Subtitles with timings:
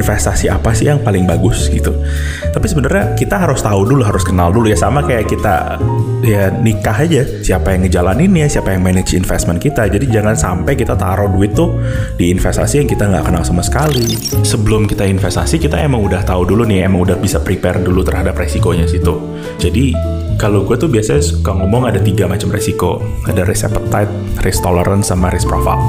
[0.00, 1.92] investasi apa sih yang paling bagus gitu.
[2.50, 5.76] Tapi sebenarnya kita harus tahu dulu, harus kenal dulu ya sama kayak kita
[6.24, 7.22] ya nikah aja.
[7.44, 9.86] Siapa yang ngejalaninnya, siapa yang manage investment kita.
[9.86, 11.76] Jadi jangan sampai kita taruh duit tuh
[12.16, 14.16] di investasi yang kita nggak kenal sama sekali.
[14.40, 18.34] Sebelum kita investasi kita emang udah tahu dulu nih, emang udah bisa prepare dulu terhadap
[18.34, 19.14] resikonya situ.
[19.60, 19.92] Jadi
[20.40, 23.04] kalau gue tuh biasanya suka ngomong ada tiga macam resiko.
[23.28, 24.08] Ada risk appetite,
[24.40, 25.84] risk tolerance, sama risk profile.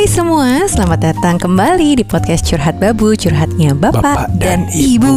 [0.00, 5.12] Hai semua, selamat datang kembali di podcast Curhat Babu, curhatnya Bapak, Bapak dan, dan Ibu.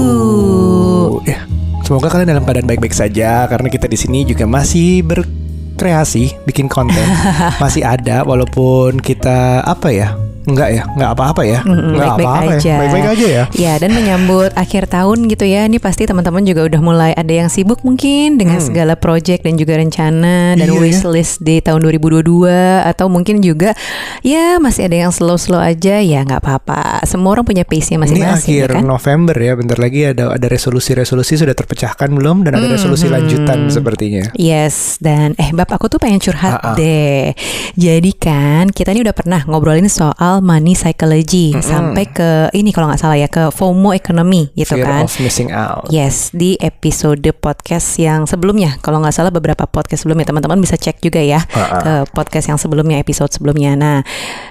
[1.23, 1.47] Ya,
[1.87, 6.99] semoga kalian dalam keadaan baik-baik saja karena kita di sini juga masih berkreasi, bikin konten.
[7.63, 10.19] masih ada walaupun kita apa ya?
[10.43, 11.59] Enggak ya, enggak apa-apa ya.
[11.63, 12.65] Enggak baik-baik apa-apa aja.
[12.65, 12.77] ya.
[12.77, 13.43] Baik-baik aja ya.
[13.53, 15.63] Ya, dan menyambut akhir tahun gitu ya.
[15.63, 18.65] Ini pasti teman-teman juga udah mulai ada yang sibuk mungkin dengan Hmm.
[18.65, 20.81] segala project dan juga rencana dan Iya, ya.
[20.81, 22.51] wishlist di tahun 2022
[22.83, 23.71] atau mungkin juga
[24.19, 27.03] ya masih ada yang slow-slow aja ya nggak apa-apa.
[27.03, 28.83] Semua orang punya pace-nya Ini masing-masing ya akhir kan.
[28.83, 33.69] November ya, bentar lagi ada ada resolusi-resolusi sudah terpecahkan belum dan ada Hmm, resolusi lanjutan
[33.69, 34.27] sepertinya.
[34.33, 36.75] Yes, dan eh Bab aku tuh pengen curhat Ah, ah.
[36.75, 37.31] deh.
[37.73, 43.01] Jadi kan kita ini udah pernah ngobrolin soal money psychology sampai ke ini kalau nggak
[43.01, 45.03] salah ya ke FOMO economy gitu Fear kan.
[45.05, 45.89] of missing out.
[45.91, 51.03] Yes, di episode podcast yang sebelumnya, kalau nggak salah beberapa podcast sebelumnya teman-teman bisa cek
[51.03, 51.81] juga ya ah.
[51.81, 53.75] ke podcast yang sebelumnya, episode sebelumnya.
[53.75, 53.97] Nah,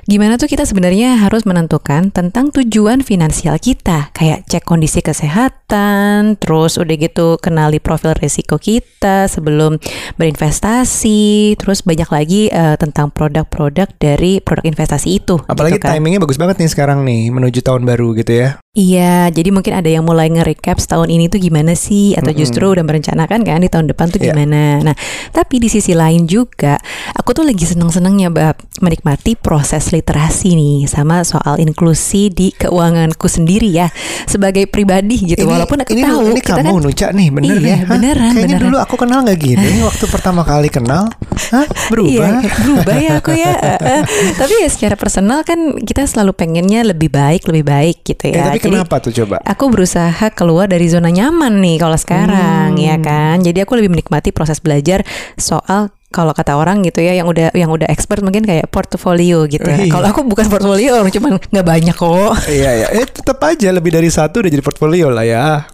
[0.04, 6.76] gimana tuh kita sebenarnya harus menentukan tentang tujuan finansial kita, kayak cek kondisi kesehatan, terus
[6.76, 9.78] udah gitu kenali profil risiko kita sebelum
[10.18, 15.38] berinvestasi, terus banyak lagi eh, tentang produk-produk dari produk investasi itu.
[15.46, 15.92] Apalagi gitu kan.
[15.94, 18.48] timingnya bagus banget nih sekarang nih menuju tahun baru gitu ya.
[18.72, 22.40] Iya, jadi mungkin ada yang mulai nge-recap setahun ini tuh gimana sih atau Mm-mm.
[22.40, 24.32] justru udah merencanakan kan di tahun depan tuh Iya.
[24.32, 24.80] gimana.
[24.80, 24.96] Nah,
[25.28, 26.80] tapi di sisi lain juga
[27.12, 33.68] aku tuh lagi seneng-senengnya Bab menikmati proses literasi nih sama soal inklusi di keuanganku sendiri
[33.68, 33.92] ya
[34.24, 35.44] sebagai pribadi gitu.
[35.44, 37.88] Walaupun aku ini, tahu ini kita kamu kan Nuca nih bener Iya, Hah?
[37.92, 38.64] beneran, Kayaknya beneran.
[38.64, 41.12] dulu aku kenal nggak gini Ini waktu pertama kali kenal
[41.52, 41.66] Hah?
[41.86, 43.52] Berubah Iya, berubah ya aku ya.
[44.40, 48.48] Tapi ya secara personal kan kita selalu pengennya lebih baik, lebih baik gitu Eh, ya.
[48.48, 52.82] Tapi Jadi kenapa tuh coba aku berusaha keluar dari zona nyaman nih kalau sekarang Hmm.
[52.82, 53.38] ya kan.
[53.38, 55.02] Jadi aku lebih menikmati proses belajar
[55.34, 59.64] soal kalau kata orang gitu ya yang udah yang udah expert mungkin kayak portfolio gitu.
[59.64, 59.80] ya.
[59.80, 59.88] Iya.
[59.90, 62.32] Kalau aku bukan portfolio, cuman nggak banyak kok.
[62.46, 65.64] Iya ya Eh tetap aja lebih dari satu udah jadi portfolio lah ya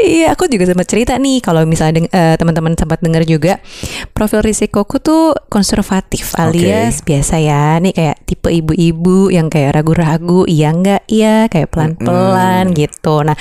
[0.00, 3.60] iya, aku juga sempat cerita nih kalau misalnya deng- eh, teman-teman sempat dengar juga
[4.16, 7.76] profil risikoku tuh konservatif alias biasa ya.
[7.82, 13.26] Nih kayak tipe ibu-ibu yang kayak ragu-ragu, iya nggak iya, kayak pelan-pelan gitu.
[13.26, 13.36] Nah,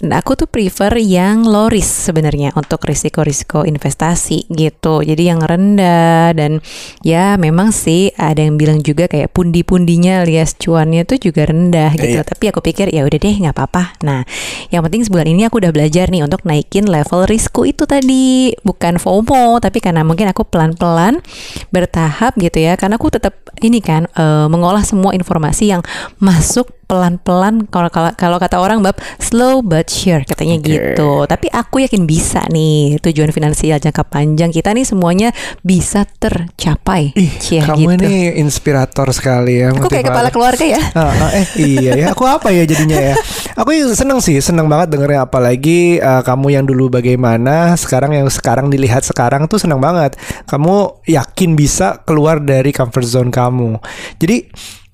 [0.00, 5.04] Nah, aku tuh prefer yang low risk sebenarnya untuk risiko-risiko investasi gitu.
[5.04, 6.64] Jadi yang rendah dan
[7.04, 12.16] ya memang sih ada yang bilang juga kayak pundi-pundinya alias cuannya tuh juga rendah gitu.
[12.16, 12.24] Iya.
[12.24, 14.00] Tapi aku pikir ya udah deh nggak apa-apa.
[14.00, 14.24] Nah,
[14.72, 18.56] yang penting sebulan ini aku udah belajar nih untuk naikin level risiko itu tadi.
[18.64, 21.20] Bukan FOMO, tapi karena mungkin aku pelan-pelan
[21.68, 22.80] bertahap gitu ya.
[22.80, 25.84] Karena aku tetap ini kan eh, mengolah semua informasi yang
[26.16, 27.86] masuk pelan-pelan kalau
[28.18, 30.66] kalau kata orang bab slow but sure katanya Oke.
[30.66, 31.22] gitu.
[31.30, 35.30] Tapi aku yakin bisa nih tujuan finansial jangka panjang kita nih semuanya
[35.62, 37.14] bisa tercapai.
[37.14, 38.02] Ih Cie, kamu gitu.
[38.02, 40.82] ini inspirator sekali ya Aku kayak kepala keluarga ya.
[41.00, 43.14] Ah, ah, eh iya ya aku apa ya jadinya ya
[43.54, 48.68] aku seneng sih seneng banget dengernya apalagi eh, kamu yang dulu bagaimana sekarang yang sekarang
[48.68, 50.18] dilihat sekarang tuh seneng banget
[50.50, 53.78] kamu yakin bisa keluar dari comfort zone kamu
[54.18, 54.50] jadi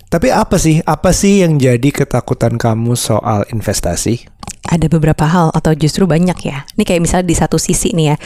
[0.07, 4.27] tapi apa sih apa sih yang jadi ketakutan kamu soal investasi
[4.67, 6.67] ada beberapa hal atau justru banyak ya.
[6.75, 8.17] Ini kayak misalnya di satu sisi nih ya,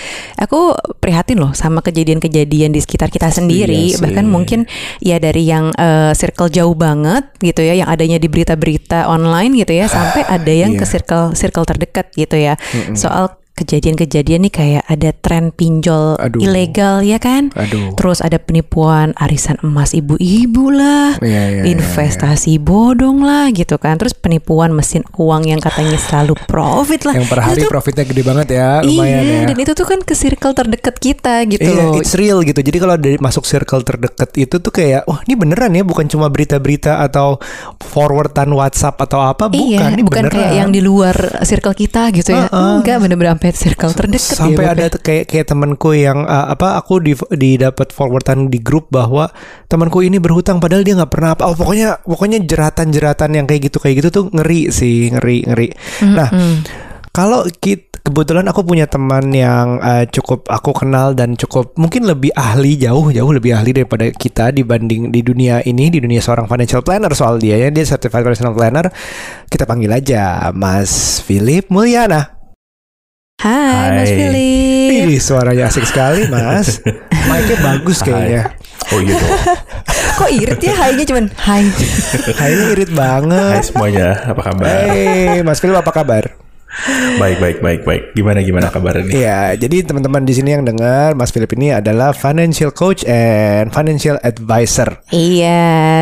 [0.40, 3.92] aku prihatin loh sama kejadian-kejadian di sekitar kita sendiri.
[3.92, 4.00] Iya sih.
[4.00, 4.64] Bahkan mungkin
[5.04, 9.76] ya dari yang eh, circle jauh banget gitu ya, yang adanya di berita-berita online gitu
[9.76, 10.92] ya, sampai ada yang ke Iya.
[10.96, 12.56] circle circle terdekat gitu ya.
[12.96, 16.40] Soal kejadian-kejadian nih kayak ada tren pinjol Aduh.
[16.40, 17.52] ilegal ya kan.
[17.52, 23.76] aduh Terus ada penipuan arisan emas ibu-ibu lah Iya, iya, iya, investasi bodong lah gitu
[23.76, 27.72] kan terus penipuan mesin uang yang katanya selalu profit lah yang per hari Itu tuh-
[27.72, 31.34] profitnya gede banget ya lumayan iya ya dan itu tuh kan ke circle terdekat kita
[31.44, 32.56] gitu Iya, loh it's real gitu.
[32.56, 36.26] Jadi kalau dari masuk circle terdekat itu tuh kayak, wah ini beneran ya, bukan cuma
[36.26, 37.36] berita-berita atau
[37.80, 39.60] forwardan WhatsApp atau apa, bukan.
[39.60, 40.36] iya ini bukan beneran.
[40.36, 42.72] kayak yang di luar circle kita gitu ya Heeh.
[42.78, 46.78] enggak bener-bener sampai circle terdekat sampai ya, ada tuh kayak kayak temanku yang uh, apa
[46.78, 49.30] aku di di dapat forwardan di grup bahwa
[49.66, 53.78] temanku ini berhutang padahal dia nggak pernah apa oh, pokoknya pokoknya jeratan-jeratan yang kayak gitu
[53.82, 55.68] kayak gitu tuh ngeri sih ngeri ngeri
[56.10, 56.54] nah Mm-mm.
[57.14, 62.32] kalau kita kebetulan aku punya teman yang uh, cukup aku kenal dan cukup mungkin lebih
[62.32, 66.80] ahli jauh jauh lebih ahli daripada kita dibanding di dunia ini di dunia seorang financial
[66.80, 68.88] planner soal dia ya dia certified financial planner
[69.46, 72.39] kita panggil aja Mas Philip Mulyana.
[73.40, 74.16] Hai, Mas Hai.
[74.20, 74.90] Philip.
[75.08, 76.84] Ih, suaranya asik sekali, Mas.
[77.28, 78.52] Mic-nya bagus kayaknya.
[78.92, 79.32] Oh iya dong.
[80.20, 81.64] Kok irit ya hai-nya cuman hai.
[82.36, 83.62] Kayaknya irit Hai banget.
[83.64, 84.66] semuanya, apa kabar?
[84.68, 86.36] Hey, Mas Philip apa kabar?
[87.18, 88.02] Baik, baik, baik, baik.
[88.14, 89.12] Gimana, gimana kabar nih?
[89.12, 94.16] Iya, jadi teman-teman di sini yang dengar, Mas Philip ini adalah financial coach and financial
[94.22, 95.02] advisor.
[95.10, 95.60] Iya,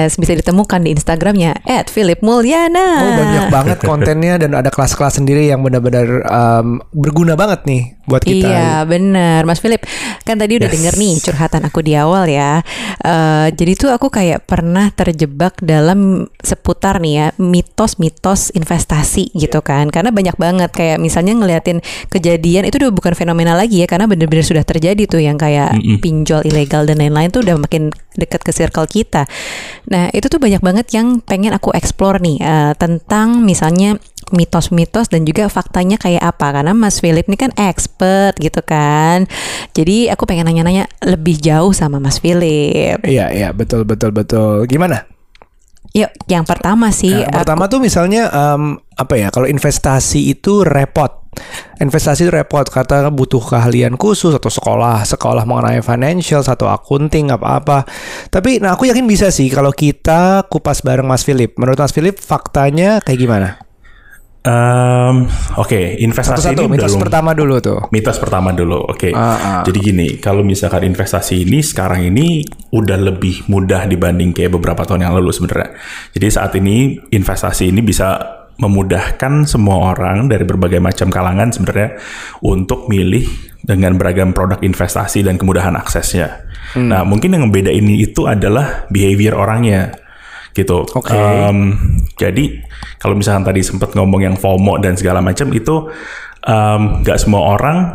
[0.08, 1.56] bisa ditemukan di Instagramnya
[1.88, 2.88] @philipmulyana.
[3.00, 8.24] Oh, banyak banget kontennya dan ada kelas-kelas sendiri yang benar-benar um, berguna banget nih buat
[8.24, 8.48] kita.
[8.48, 9.84] Iya benar Mas Philip
[10.24, 10.74] Kan tadi udah Yes.
[10.80, 12.64] denger nih curhatan aku di awal ya
[12.98, 19.92] Eh, Jadi tuh aku kayak pernah terjebak dalam seputar nih ya Mitos-mitos investasi gitu kan
[19.92, 21.78] Karena banyak banget kayak misalnya ngeliatin
[22.10, 26.02] kejadian Itu udah bukan fenomena lagi ya Karena bener-bener sudah terjadi tuh yang kayak Mm-mm.
[26.02, 29.30] pinjol ilegal dan lain-lain tuh udah makin dekat ke circle kita
[29.86, 33.94] Nah itu tuh banyak banget yang pengen aku explore nih eh, Tentang misalnya
[34.28, 39.24] mitos-mitos dan juga faktanya kayak apa karena Mas Philip ini kan expert gitu kan
[39.72, 44.68] jadi aku pengen nanya-nanya lebih jauh sama Mas Philip Iya, iya, betul, betul, betul.
[44.68, 45.17] Gimana?
[45.96, 49.28] Yuk yang pertama sih Yang pertama tuh misalnya um, apa ya?
[49.30, 51.30] Kalau investasi itu repot.
[51.78, 57.86] Investasi itu repot karena butuh keahlian khusus atau sekolah, sekolah mengenai financial, satu accounting apa-apa.
[58.32, 61.54] Tapi nah aku yakin bisa sih kalau kita kupas bareng Mas Philip.
[61.54, 63.67] Menurut Mas Philip faktanya kayak gimana?
[64.38, 65.26] Em,
[65.58, 67.78] Oke, investasi Satu-satu, ini mitos belum- pertama dulu tuh.
[67.90, 69.10] Mitos pertama dulu, oke.
[69.10, 69.62] Ah, ah.
[69.66, 75.10] Jadi gini, kalau misalkan investasi ini sekarang ini udah lebih mudah dibanding kayak beberapa tahun
[75.10, 75.74] yang lalu sebenarnya.
[76.14, 81.98] Jadi saat ini investasi ini bisa memudahkan semua orang dari berbagai macam kalangan sebenarnya
[82.42, 83.26] untuk milih
[83.62, 86.46] dengan beragam produk investasi dan kemudahan aksesnya.
[86.74, 86.90] Hmm.
[86.90, 89.94] Nah, mungkin yang membeda ini itu adalah behavior orangnya
[90.58, 90.82] gitu.
[90.82, 91.14] Oke.
[91.14, 91.78] Em,
[92.18, 92.58] jadi
[92.98, 95.86] kalau misalkan tadi sempat ngomong yang FOMO dan segala macam itu
[96.48, 97.92] nggak semua orang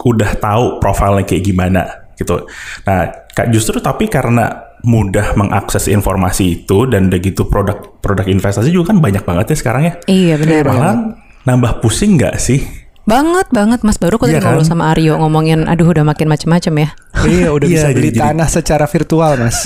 [0.00, 1.82] udah tahu profilnya kayak gimana
[2.16, 2.48] gitu.
[2.88, 3.08] Nah,
[3.52, 9.24] justru tapi karena mudah mengakses informasi itu dan udah gitu produk-produk investasi juga kan banyak
[9.24, 9.94] banget ya sekarang ya.
[10.08, 10.96] iya benar Malah
[11.44, 12.64] nambah pusing nggak sih?
[13.10, 14.54] Banget banget Mas baru aku tadi Iya kan?
[14.54, 16.90] ngobrol sama Aryo ngomongin aduh udah makin macam-macam ya
[17.20, 19.58] Iya, udah Iya, bisa beli jadi- jadi- tanah secara virtual, Mas.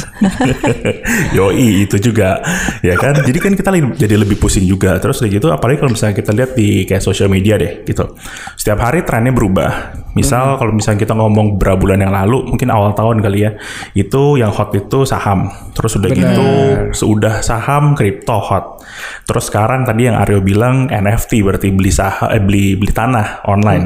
[1.37, 2.41] Yoi itu juga
[2.81, 3.21] ya kan.
[3.21, 4.97] Jadi kan kita jadi lebih pusing juga.
[4.99, 8.17] Terus kayak gitu apalagi kalau misalnya kita lihat di kayak sosial media deh gitu.
[8.57, 9.93] Setiap hari trennya berubah.
[10.15, 13.51] Misal kalau misalnya kita ngomong beberapa bulan yang lalu, mungkin awal tahun kali ya,
[13.93, 15.51] itu yang hot itu saham.
[15.75, 16.19] Terus udah Benar.
[16.23, 16.49] gitu
[16.95, 18.79] sudah saham kripto hot.
[19.27, 23.85] Terus sekarang tadi yang Aryo bilang NFT berarti beli saham eh, beli beli tanah online.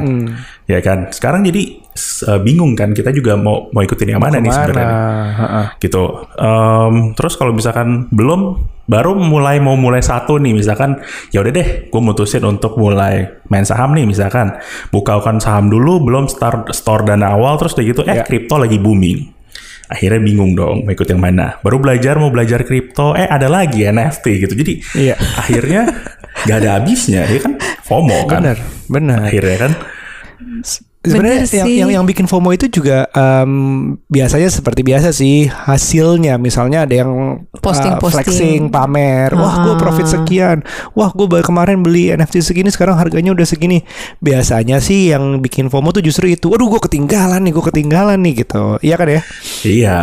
[0.64, 1.08] Ya kan.
[1.08, 1.80] Sekarang jadi
[2.28, 4.86] eh, bingung kan kita juga mau mau ikutin yang mana nih sebenarnya
[5.78, 6.04] gitu.
[6.36, 8.40] Em, terus kalau misalkan belum,
[8.84, 13.64] baru mulai mau mulai satu nih, misalkan ya udah deh, gue mutusin untuk mulai main
[13.64, 14.56] saham nih, misalkan
[14.88, 18.76] buka akun saham dulu, belum start store dana awal, terus udah gitu, eh kripto lagi
[18.76, 19.34] booming.
[19.88, 21.56] Akhirnya bingung dong mau ikut yang mana.
[21.64, 24.52] Baru belajar mau belajar kripto, eh ada lagi NFT gitu.
[24.52, 25.16] Jadi Iya.
[25.16, 25.80] akhirnya
[26.44, 28.40] gak ada habisnya, ya kan FOMO kan.
[28.44, 29.18] Benar, benar.
[29.26, 29.72] Akhirnya kan.
[30.98, 31.76] Sebenarnya Bener yang, sih.
[31.78, 33.52] yang yang bikin FOMO itu juga em,
[34.10, 38.26] biasanya seperti biasa sih hasilnya misalnya ada yang uh, Posting-posting.
[38.26, 40.66] flexing pamer wah gue profit sekian
[40.98, 43.86] wah gue kemarin beli NFT segini sekarang harganya udah segini
[44.18, 48.34] biasanya sih yang bikin FOMO tuh justru itu aduh gue ketinggalan nih gue ketinggalan nih
[48.42, 49.22] gitu iya kan ya
[49.62, 49.98] Iya,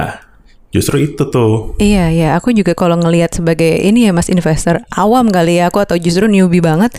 [0.76, 1.80] justru itu tuh.
[1.80, 5.72] Iya ya, aku juga kalau ngelihat sebagai ini ya Mas investor awam kali ya.
[5.72, 6.92] Aku atau justru newbie banget,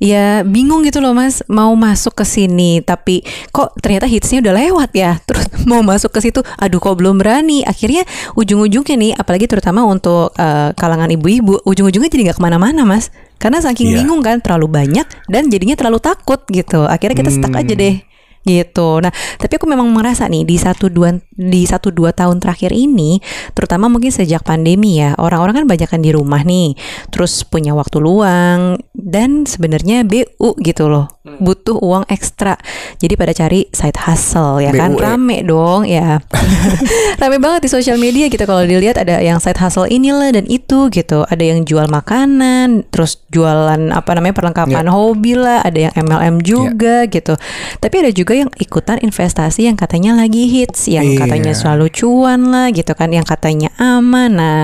[0.00, 1.44] ya bingung gitu loh Mas.
[1.52, 3.20] Mau masuk ke sini tapi
[3.52, 7.60] kok ternyata hitsnya udah lewat ya, terus mau masuk ke situ, aduh kok belum berani,
[7.68, 13.12] akhirnya ujung-ujungnya nih, apalagi terutama untuk eh, kalangan ibu-ibu, ujung-ujungnya jadi nggak ke mana-mana Mas,
[13.36, 14.02] karena saking Iya.
[14.02, 18.07] bingung kan terlalu banyak dan jadinya terlalu takut gitu, akhirnya kita stuck aja deh
[18.48, 19.04] gitu.
[19.04, 23.20] Nah, tapi aku memang merasa nih di satu dua di satu dua tahun terakhir ini,
[23.52, 26.72] terutama mungkin sejak pandemi ya, orang-orang kan banyak kan di rumah nih,
[27.12, 32.56] terus punya waktu luang dan sebenarnya BU gitu loh, butuh uang ekstra.
[32.96, 35.04] Jadi pada cari side hustle ya kan, BU, eh.
[35.04, 36.24] rame dong ya,
[37.20, 40.88] rame banget di sosial media gitu kalau dilihat ada yang side hustle inilah dan itu
[40.88, 46.40] gitu, ada yang jual makanan, terus jualan apa namanya perlengkapan hobi lah, ada yang MLM
[46.40, 47.36] juga gitu.
[47.78, 51.24] Tapi ada juga yang ikutan investasi yang katanya lagi hits, yang Iya.
[51.24, 54.30] katanya selalu cuan lah gitu kan, yang katanya aman.
[54.38, 54.62] Nah,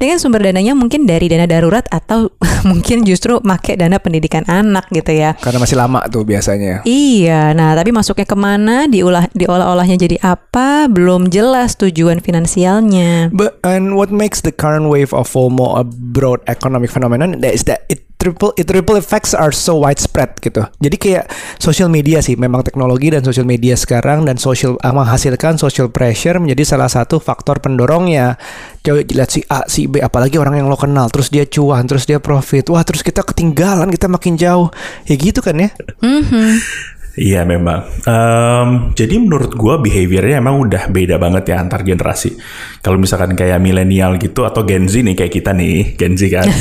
[0.00, 2.28] kan sumber dananya mungkin dari dana darurat atau
[2.70, 5.36] mungkin justru make dana pendidikan anak gitu ya.
[5.40, 6.82] karena masih lama lama tuh biasanya.
[6.82, 13.30] Iya, nah tapi masuknya ke mana, diolah diolah-olahnya jadi apa, belum jelas tujuan finansialnya.
[13.30, 17.62] But and what makes the current wave of FOMO a broad economic phenomenon that is
[17.70, 20.64] that it triple triple effects are so widespread gitu.
[20.80, 21.28] Jadi kayak
[21.60, 26.40] social media sih, memang teknologi dan social media sekarang dan social uh, menghasilkan social pressure
[26.40, 28.40] menjadi salah satu faktor pendorongnya.
[28.80, 32.08] Coba lihat si A, si B, apalagi orang yang lo kenal, terus dia cuan, terus
[32.08, 34.72] dia profit, wah terus kita ketinggalan, kita makin jauh,
[35.04, 35.68] ya gitu kan ya?
[36.00, 36.56] Mhm.
[37.14, 37.86] Iya memang.
[38.02, 42.34] Em, jadi menurut gua behaviornya emang udah beda banget ya antar generasi.
[42.82, 46.46] Kalau misalkan kayak milenial gitu atau Gen Z nih kayak kita nih, Gen Z kan.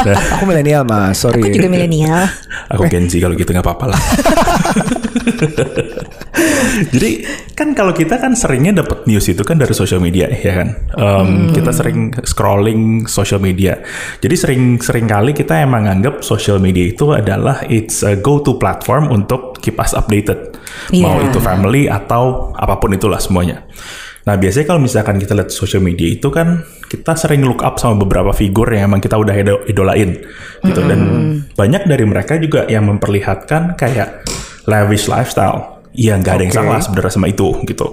[0.00, 1.38] Nah, Aku milenial mas, sorry.
[1.38, 2.26] Aku juga milenial.
[2.66, 4.02] aku Gen Z kalau gitu nggak apa-apa lah.
[6.94, 10.68] Jadi kan kalau kita kan seringnya dapat news itu kan dari sosial media ya kan.
[10.94, 13.82] Em, Kita sering scrolling sosial media.
[14.18, 19.58] Jadi sering-sering kali kita emang anggap sosial media itu adalah it's a go-to platform untuk
[19.58, 20.54] keep us updated.
[20.96, 21.28] Mau Iya.
[21.28, 23.66] itu family atau apa pun itulah semuanya.
[24.20, 27.98] Nah biasanya kalau misalkan kita lihat sosial media itu kan kita sering look up sama
[27.98, 30.20] beberapa figur yang emang kita udah ido- idolain
[30.60, 31.00] gitu dan
[31.56, 34.22] banyak dari mereka juga yang memperlihatkan kayak
[34.68, 35.79] lavish lifestyle.
[35.90, 36.60] Iya nggak ada yang Oke.
[36.62, 37.86] salah sebenarnya sama itu gitu.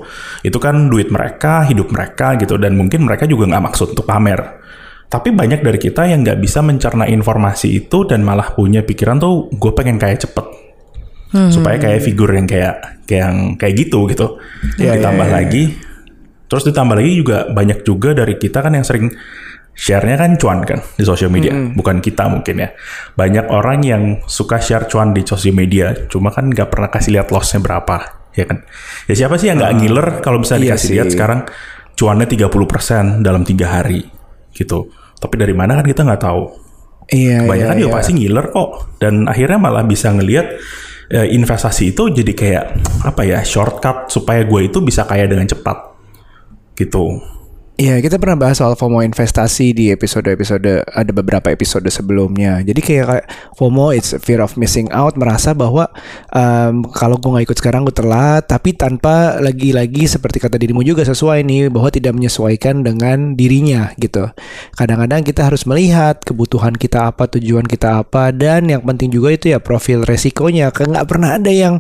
[0.46, 4.62] Itu kan duit mereka, hidup mereka gitu dan mungkin mereka juga nggak maksud untuk pamer.
[5.08, 9.48] Tapi banyak dari kita yang nggak bisa mencerna informasi itu dan malah punya pikiran tuh
[9.50, 10.46] gue pengen kayak cepet
[11.28, 14.40] supaya kayak figur yang kayak kayak yang kayak gitu gitu.
[14.80, 15.64] Iya, ditambah iya, iya, lagi,
[16.48, 19.12] terus ditambah lagi juga banyak juga dari kita kan yang sering
[19.78, 22.74] share-nya kan cuan kan di sosial media, bukan kita mungkin ya.
[23.14, 27.30] Banyak orang yang suka share cuan di sosial media, cuma kan nggak pernah kasih lihat
[27.30, 27.98] loss-nya berapa,
[28.34, 28.66] ya kan?
[29.06, 30.96] Ya siapa sih yang nggak ngiler kalau bisa iya dikasih sih.
[30.98, 31.46] lihat sekarang
[31.94, 34.02] cuannya 30% dalam tiga hari
[34.58, 34.90] gitu.
[35.18, 36.42] Tapi dari mana kan kita nggak tahu.
[37.08, 37.98] Iya, Kebanyakan iya, juga iya.
[38.02, 38.70] pasti ngiler kok
[39.00, 40.60] dan akhirnya malah bisa ngelihat
[41.08, 42.66] eh, investasi itu jadi kayak
[43.08, 45.78] apa ya shortcut supaya gue itu bisa kaya dengan cepat
[46.74, 47.37] gitu.
[47.78, 52.58] Iya, kita pernah bahas soal FOMO investasi di episode-episode ada beberapa episode sebelumnya.
[52.66, 55.86] Jadi kayak, FOMO it's fear of missing out, merasa bahwa
[56.34, 61.06] em, kalau gue nggak ikut sekarang gue telat, tapi tanpa lagi-lagi seperti kata dirimu juga
[61.06, 64.26] sesuai nih bahwa tidak menyesuaikan dengan dirinya gitu.
[64.74, 69.54] Kadang-kadang kita harus melihat kebutuhan kita apa, tujuan kita apa, dan yang penting juga itu
[69.54, 70.74] ya profil resikonya.
[70.74, 71.78] Kayak nggak pernah ada yang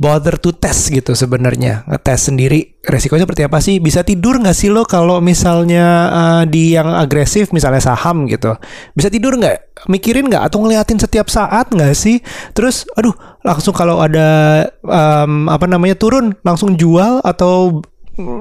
[0.00, 1.84] bother to test gitu sebenarnya.
[1.84, 3.76] Ngetes sendiri resikonya seperti apa sih?
[3.84, 8.56] Bisa tidur nggak sih lo kalau misalnya uh, di yang agresif misalnya saham gitu?
[8.96, 9.84] Bisa tidur nggak?
[9.92, 10.48] Mikirin nggak?
[10.48, 12.24] Atau ngeliatin setiap saat nggak sih?
[12.56, 13.12] Terus aduh
[13.44, 17.84] langsung kalau ada um, apa namanya turun langsung jual atau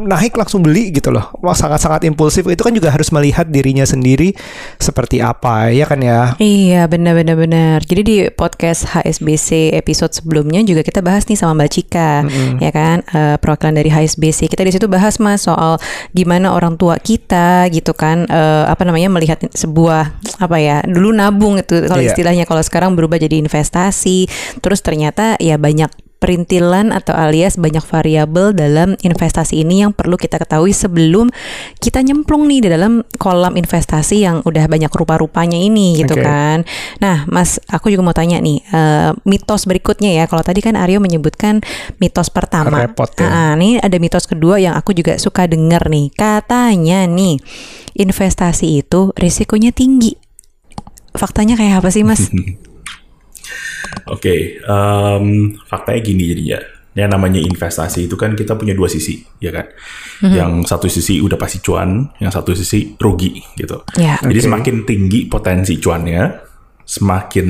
[0.06, 4.36] naik langsung beli gitu loh wah sangat-sangat impulsif itu kan juga harus melihat dirinya sendiri
[4.78, 7.78] seperti apa ya kan ya Iya benar-benar benar.
[7.84, 12.12] Jadi di podcast HSBC episode sebelumnya juga kita bahas nih sama Mbak Cika,
[12.58, 14.48] ya kan eh, perwakilan dari HSBC.
[14.48, 15.78] Kita di situ bahas mas soal
[16.12, 21.60] gimana orang tua kita gitu kan, eh, apa namanya melihat sebuah apa ya dulu nabung
[21.60, 22.12] itu kalau Iya.
[22.14, 24.26] istilahnya kalau sekarang berubah jadi investasi.
[24.60, 30.36] Terus ternyata ya banyak perintilan atau alias banyak variabel dalam investasi ini yang perlu kita
[30.36, 31.32] ketahui sebelum
[31.80, 36.28] kita nyemplung nih di dalam kolam investasi yang udah banyak rupa-rupanya ini gitu Oke.
[36.28, 36.68] kan.
[37.00, 40.24] Nah, Mas, aku juga mau tanya nih eh, mitos berikutnya ya.
[40.28, 41.64] Kalau tadi kan Aryo menyebutkan
[42.04, 42.84] mitos pertama.
[42.84, 43.28] Repot ya.
[43.28, 46.12] Ah, ini ada mitos kedua yang aku juga suka dengar nih.
[46.12, 47.40] Katanya nih
[47.96, 50.20] investasi itu risikonya tinggi.
[51.16, 52.28] Faktanya kayak apa sih, Mas?
[54.10, 55.26] Oke, em,
[55.66, 56.60] faktanya gini jadinya.
[56.98, 59.70] Yang namanya investasi itu kan kita punya dua sisi, ya kan?
[60.26, 63.86] Yang satu sisi udah pasti cuan, yang satu sisi rugi gitu.
[63.96, 64.20] Ya.
[64.20, 66.22] Jadi semakin tinggi potensi cuannya,
[66.84, 67.48] semakin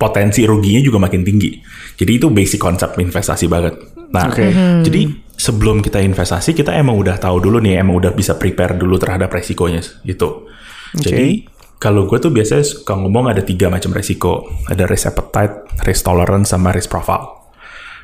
[0.00, 1.60] potensi ruginya juga makin tinggi.
[1.98, 3.74] Jadi itu basic konsep investasi banget.
[4.14, 4.48] Nah, Oke.
[4.86, 5.00] jadi
[5.36, 9.28] sebelum kita investasi kita emang udah tahu dulu nih, emang udah bisa prepare dulu terhadap
[9.28, 10.48] resikonya gitu.
[10.96, 11.44] Jadi
[11.80, 14.44] kalau gue tuh biasanya suka ngomong ada tiga macam resiko.
[14.68, 17.40] Ada risk appetite, risk tolerance, sama risk profile.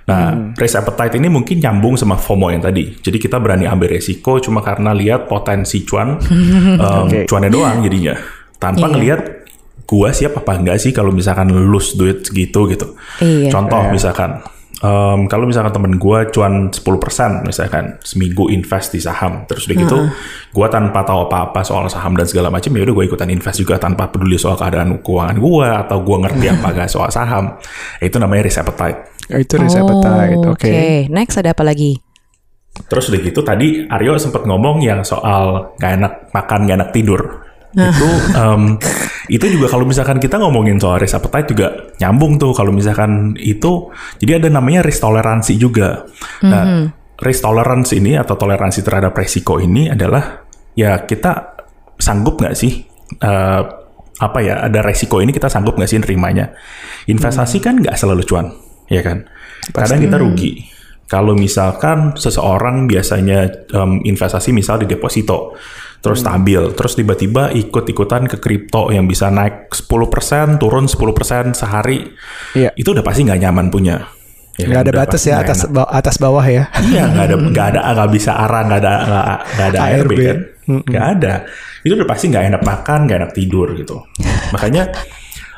[0.07, 2.95] Nah, risk appetite ini mungkin nyambung sama FOMO yang tadi.
[2.97, 6.17] Jadi kita berani ambil resiko cuma karena lihat potensi cuan,
[6.81, 7.29] um, Oke.
[7.29, 8.17] cuannya doang jadinya.
[8.57, 8.93] Tanpa Iya.
[8.97, 9.21] ngelihat
[9.85, 12.97] gua siap apa enggak sih kalau misalkan lose duit segitu gitu.
[13.21, 13.53] Iya.
[13.53, 14.41] Contoh misalkan,
[14.83, 19.99] um, kalau misalkan temen gua cuan 10% misalkan seminggu invest di saham, terus udah gitu,
[20.53, 23.81] gua tanpa tahu apa-apa soal saham dan segala macam, ya udah gue ikutan invest juga
[23.81, 27.57] tanpa peduli soal keadaan keuangan gua atau gua ngerti apa enggak soal saham.
[28.03, 29.17] Itu namanya risk appetite.
[29.27, 31.99] itu risk appetite Oh, oke Next ada apa lagi?
[32.87, 37.46] Terus udah gitu tadi Aryo sempat ngomong yang soal gak enak makan, gak enak tidur.
[37.75, 38.63] Itu um,
[39.27, 41.67] itu juga kalau misalkan kita ngomongin soal risk appetite juga
[41.99, 43.91] nyambung tuh kalau misalkan itu
[44.23, 46.07] jadi ada namanya risk toleransi juga.
[46.47, 46.85] Nah, Mhm.
[47.21, 50.47] risk tolerance ini atau toleransi terhadap resiko ini adalah
[50.77, 51.59] ya kita
[51.97, 52.85] sanggup nggak sih
[53.19, 53.63] eh,
[54.17, 56.53] apa ya ada resiko ini kita sanggup nggak sih nerimanya?
[57.07, 58.49] Investasi kan nggak selalu cuan,
[58.89, 59.29] ya kan?
[59.71, 60.53] Kadang kita rugi.
[61.07, 65.55] Kalau misalkan seseorang biasanya em, investasi misal di deposito,
[66.07, 72.07] terus stabil, terus tiba-tiba ikut-ikutan ke kripto yang bisa naik 10%, turun 10% sehari,
[72.55, 72.71] Iya.
[72.73, 74.07] itu udah pasti nggak nyaman punya.
[74.55, 74.87] Ya Nggak kan?
[74.87, 75.75] ada batas ya atas enak.
[75.75, 76.65] ba- atas bawah ya.
[76.89, 80.21] Iya nggak ada nggak ada nggak bisa arah nggak ada nggak, nggak ada ARB, ARB.
[80.23, 81.35] kan nggak ada
[81.83, 84.03] itu udah pasti nggak enak makan nggak enak tidur gitu
[84.51, 84.91] makanya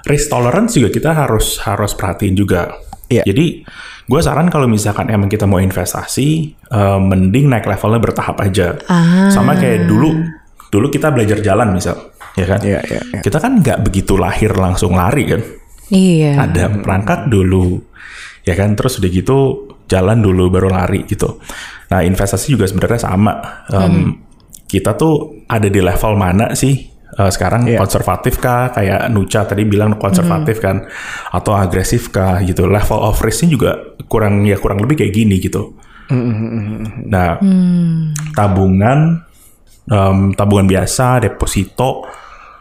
[0.05, 2.75] risk tolerance juga kita harus harus perhatiin juga
[3.07, 3.25] Iya.
[3.25, 3.65] jadi
[4.05, 6.29] gue saran kalau misalkan emang kita mau investasi
[6.67, 9.31] eh, mending naik levelnya bertahap aja Ah.
[9.31, 10.13] sama kayak dulu
[10.69, 12.61] dulu kita belajar jalan misal ya kan?
[12.61, 13.21] Iya, iya, iya.
[13.25, 15.43] kita kan nggak begitu lahir langsung lari kan?
[15.89, 16.45] Iya.
[16.45, 17.81] ada perangkat dulu
[18.45, 18.77] ya kan?
[18.77, 19.39] Terus udah gitu
[19.89, 21.41] jalan dulu baru lari gitu.
[21.89, 23.65] Nah investasi juga sebenarnya sama.
[23.73, 24.21] Em,
[24.69, 26.77] kita tuh ada di level mana sih?
[27.19, 27.81] Eh, sekarang Iya.
[27.81, 28.69] konservatif kah?
[28.69, 30.85] Kayak Nucha tadi bilang konservatif kan?
[31.33, 32.69] Atau agresif kah gitu?
[32.69, 33.71] Level of risknya juga
[34.05, 35.73] kurang ya kurang lebih kayak gini gitu.
[37.09, 37.41] Nah
[38.37, 39.25] tabungan
[39.89, 42.07] em, tabungan biasa deposito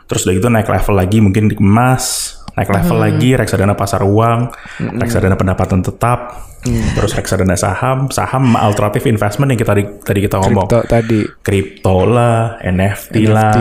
[0.07, 4.49] terus udah gitu naik level lagi mungkin di emas naik level lagi reksadana pasar uang
[4.97, 10.65] reksadana pendapatan tetap terus reksadana saham saham alternatif investment yang kita tadi, tadi kita ngomong
[10.65, 11.21] Kripto tadi.
[11.45, 13.53] kripto lah NFT, lah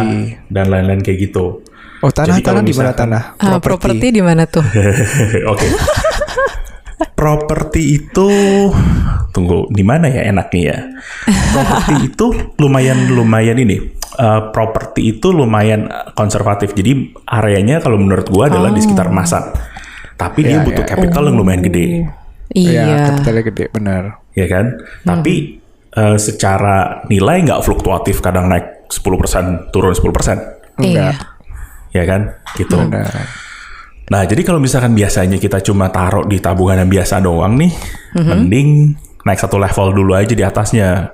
[0.49, 1.61] dan lain-lain kayak gitu
[2.05, 3.23] Oh tanah Jadi kalau tanah di mana tanah?
[3.41, 4.61] Ah, properti di mana tuh?
[5.53, 5.65] Oke.
[6.97, 8.29] Properti itu
[9.31, 10.79] tunggu di mana ya enaknya ya?
[11.53, 12.27] Properti itu
[12.57, 13.77] lumayan lumayan ini.
[14.17, 16.73] Eh, properti itu lumayan konservatif.
[16.73, 19.45] Jadi areanya kalau menurut gua adalah di sekitar emasan.
[20.17, 20.89] Tapi dia Ya, butuh ya.
[20.89, 22.09] capital yang lumayan gede,
[22.49, 22.81] Iya.
[22.81, 22.97] Iya.
[23.13, 24.03] kapitalnya gede benar.
[24.33, 24.67] ya kan?
[25.03, 25.35] Tapi
[25.93, 30.41] eh, secara nilai nggak fluktuatif, kadang naik 10%, turun 10%,
[30.79, 31.13] Iya.
[31.91, 32.33] ya kan?
[32.55, 32.73] Gitu.
[32.73, 33.45] Benar.
[34.07, 37.73] Nah, jadi kalau misalkan biasanya kita cuma taruh di tabungan yang biasa doang nih,
[38.15, 38.95] mending
[39.27, 41.11] naik satu level dulu aja di atasnya.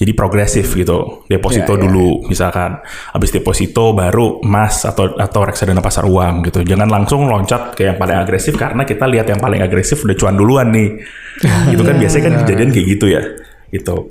[0.00, 1.28] Jadi progresif gitu.
[1.28, 2.80] Deposito Ya, ya, dulu misalkan.
[3.12, 6.64] Habis deposito baru emas atau atau reksadana pasar uang gitu.
[6.64, 10.40] Jangan langsung loncat ke yang paling agresif karena kita lihat yang paling agresif udah cuan
[10.40, 11.04] duluan nih.
[11.76, 13.22] gitu kan biasanya kan kejadian kayak gitu ya.
[13.68, 14.08] Gitu.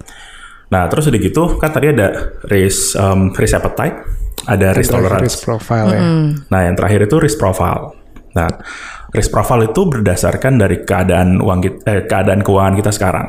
[0.69, 3.97] Nah, terus udah gitu kan tadi ada risk um, risk appetite,
[4.45, 5.25] ada risk tolerance.
[5.25, 6.01] Risk profile ya.
[6.53, 7.98] Nah, yang terakhir itu risk profile.
[8.36, 8.50] Nah,
[9.13, 13.28] risk profile itu berdasarkan dari keadaan uang kita, eh, keadaan keuangan kita sekarang.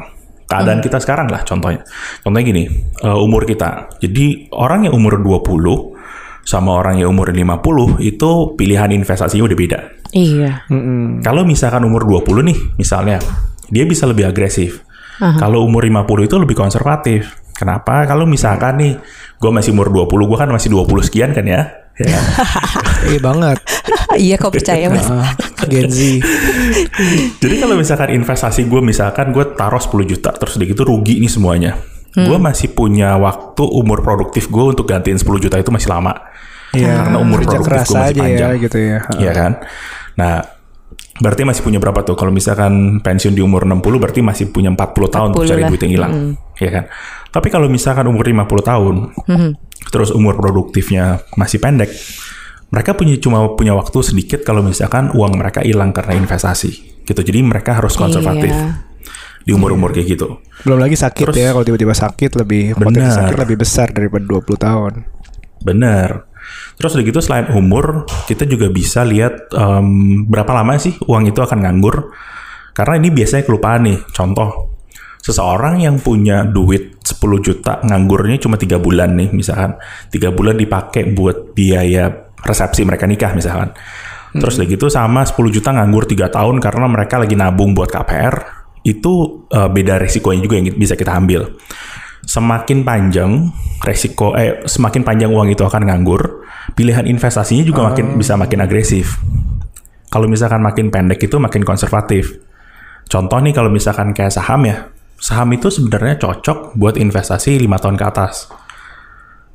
[0.50, 1.86] Keadaan kita sekarang lah contohnya.
[2.26, 2.64] Contohnya gini,
[3.00, 3.86] eh, umur kita.
[4.02, 5.94] Jadi orang yang umur 20
[6.42, 9.78] sama orang yang umur 50 itu pilihan investasinya udah beda.
[10.10, 10.66] Iya.
[11.22, 13.22] Kalau misalkan umur 20 nih, misalnya,
[13.70, 14.82] dia bisa lebih agresif.
[15.38, 17.38] Kalau umur 50 itu lebih konservatif.
[17.54, 18.08] Kenapa?
[18.08, 18.96] Kalau misalkan nih,
[19.36, 21.79] gue masih umur 20, gue kan masih 20 sekian kan ya.
[22.06, 22.20] Ya?
[23.10, 23.58] Iya banget.
[24.20, 25.08] iya kok percaya mas.
[25.08, 25.32] Ah,
[25.66, 26.20] Gen Z.
[27.40, 31.32] Jadi kalau misalkan investasi gue misalkan gue taruh 10 juta terus udah gitu rugi nih
[31.32, 31.80] semuanya.
[32.12, 36.12] Gue masih punya waktu umur produktif gue untuk gantiin 10 juta itu masih lama.
[36.76, 37.08] Iya.
[37.08, 38.50] Karena umur kerja produktif gue masih aja panjang.
[38.52, 38.98] ya gitu ya.
[39.18, 39.52] Iya kan?
[40.20, 40.34] Nah,
[41.20, 42.14] berarti masih punya berapa tuh?
[42.18, 45.68] Kalau misalkan pensiun di umur 60 berarti masih punya 40 tahun untuk 40 cari lah.
[45.70, 46.12] duit yang hilang.
[46.60, 46.84] Iya kan?
[47.30, 48.94] Tapi kalau misalkan umur 50 tahun,
[49.88, 51.90] terus umur produktifnya masih pendek,
[52.70, 57.02] mereka punya cuma punya waktu sedikit kalau misalkan uang mereka hilang karena investasi.
[57.02, 57.20] Gitu.
[57.22, 58.86] Jadi mereka harus konservatif Iya.
[59.42, 60.38] di umur-umur kayak gitu.
[60.62, 63.10] Belum lagi sakit Terus- ya kalau tiba-tiba sakit lebih Benar.
[63.26, 64.92] sakit lebih besar daripada 20 tahun.
[65.62, 66.26] Bener.
[66.76, 69.86] Terus udah gitu selain umur, kita juga bisa lihat em,
[70.26, 72.10] berapa lama sih uang itu akan nganggur.
[72.72, 73.98] Karena ini biasanya kelupaan nih.
[74.10, 74.79] Contoh,
[75.20, 79.76] seseorang yang punya duit 10 juta nganggurnya cuma tiga bulan nih misalkan.
[80.08, 83.76] tiga bulan dipakai buat biaya resepsi mereka nikah misalkan.
[84.30, 88.34] Terus udah gitu sama 10 juta nganggur 3 tahun karena mereka lagi nabung buat KPR.
[88.80, 91.52] Itu eh, beda resikonya juga yang bisa kita ambil
[92.26, 93.48] semakin panjang
[93.80, 96.44] resiko eh semakin panjang uang itu akan nganggur,
[96.76, 99.16] pilihan investasinya juga makin bisa makin agresif.
[100.10, 102.42] Kalau misalkan makin pendek itu makin konservatif.
[103.10, 108.00] Contoh nih kalau misalkan kayak saham ya, saham itu sebenarnya cocok buat investasi lima tahun
[108.00, 108.48] ke atas.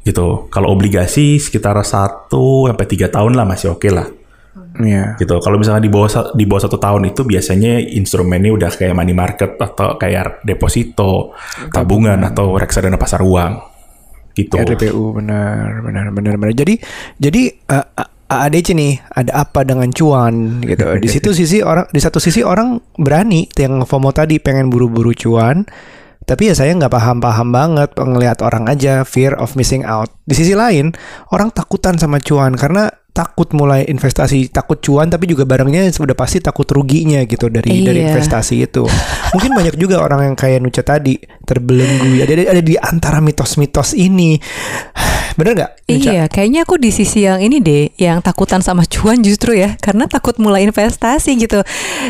[0.05, 0.47] Gitu.
[0.53, 2.29] Kalau obligasi sekitar 1
[2.69, 4.05] sampai 3 tahun lah masih oke lah
[4.75, 5.15] Iya.
[5.15, 5.39] gitu.
[5.39, 9.55] Kalau misalkan di bawah di bawah satu tahun itu biasanya instrumennya udah kayak money market
[9.55, 11.31] atau kayak deposito,
[11.71, 13.73] tabungan atau reksadana pasar uang.
[14.35, 14.59] gitu.
[14.59, 16.51] RPU benar benar benar benar.
[16.51, 16.75] Jadi
[17.15, 17.87] jadi uh,
[18.25, 20.85] ADC nih ada apa dengan cuan gitu.
[21.03, 25.65] Di situ sisi orang di satu sisi orang berani yang FOMO tadi pengen buru-buru cuan.
[26.25, 30.09] Tapi ya saya nggak paham-paham banget ngelihat orang aja fear of missing out.
[30.25, 30.89] Di sisi lain
[31.29, 36.43] orang takutan sama cuan karena takut mulai investasi, takut cuan tapi juga barangnya sudah pasti
[36.43, 37.85] takut ruginya gitu dari Iya.
[37.87, 38.83] dari investasi itu.
[39.31, 41.15] Mungkin banyak juga orang yang kayak Nuca tadi
[41.47, 44.35] terbelenggu ada ada di antara mitos-mitos ini.
[45.39, 45.71] Bener nggak?
[45.91, 50.07] Iya, kayaknya aku di sisi yang ini deh, yang takutan sama cuan justru ya, karena
[50.07, 51.59] takut mulai investasi gitu.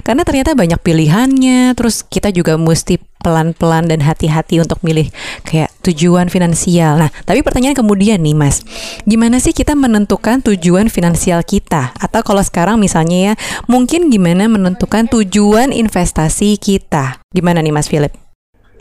[0.06, 5.10] Karena ternyata banyak pilihannya, terus kita juga mesti pelan-pelan dan hati-hati untuk milih
[5.42, 6.98] kayak tujuan finansial.
[6.98, 8.66] Nah, tapi pertanyaan kemudian nih, Mas,
[9.06, 11.94] gimana sih kita menentukan tujuan finansial kita?
[12.02, 13.34] Atau kalau sekarang misalnya ya,
[13.70, 17.22] mungkin gimana menentukan tujuan investasi kita?
[17.30, 18.14] Gimana nih, Mas Philip?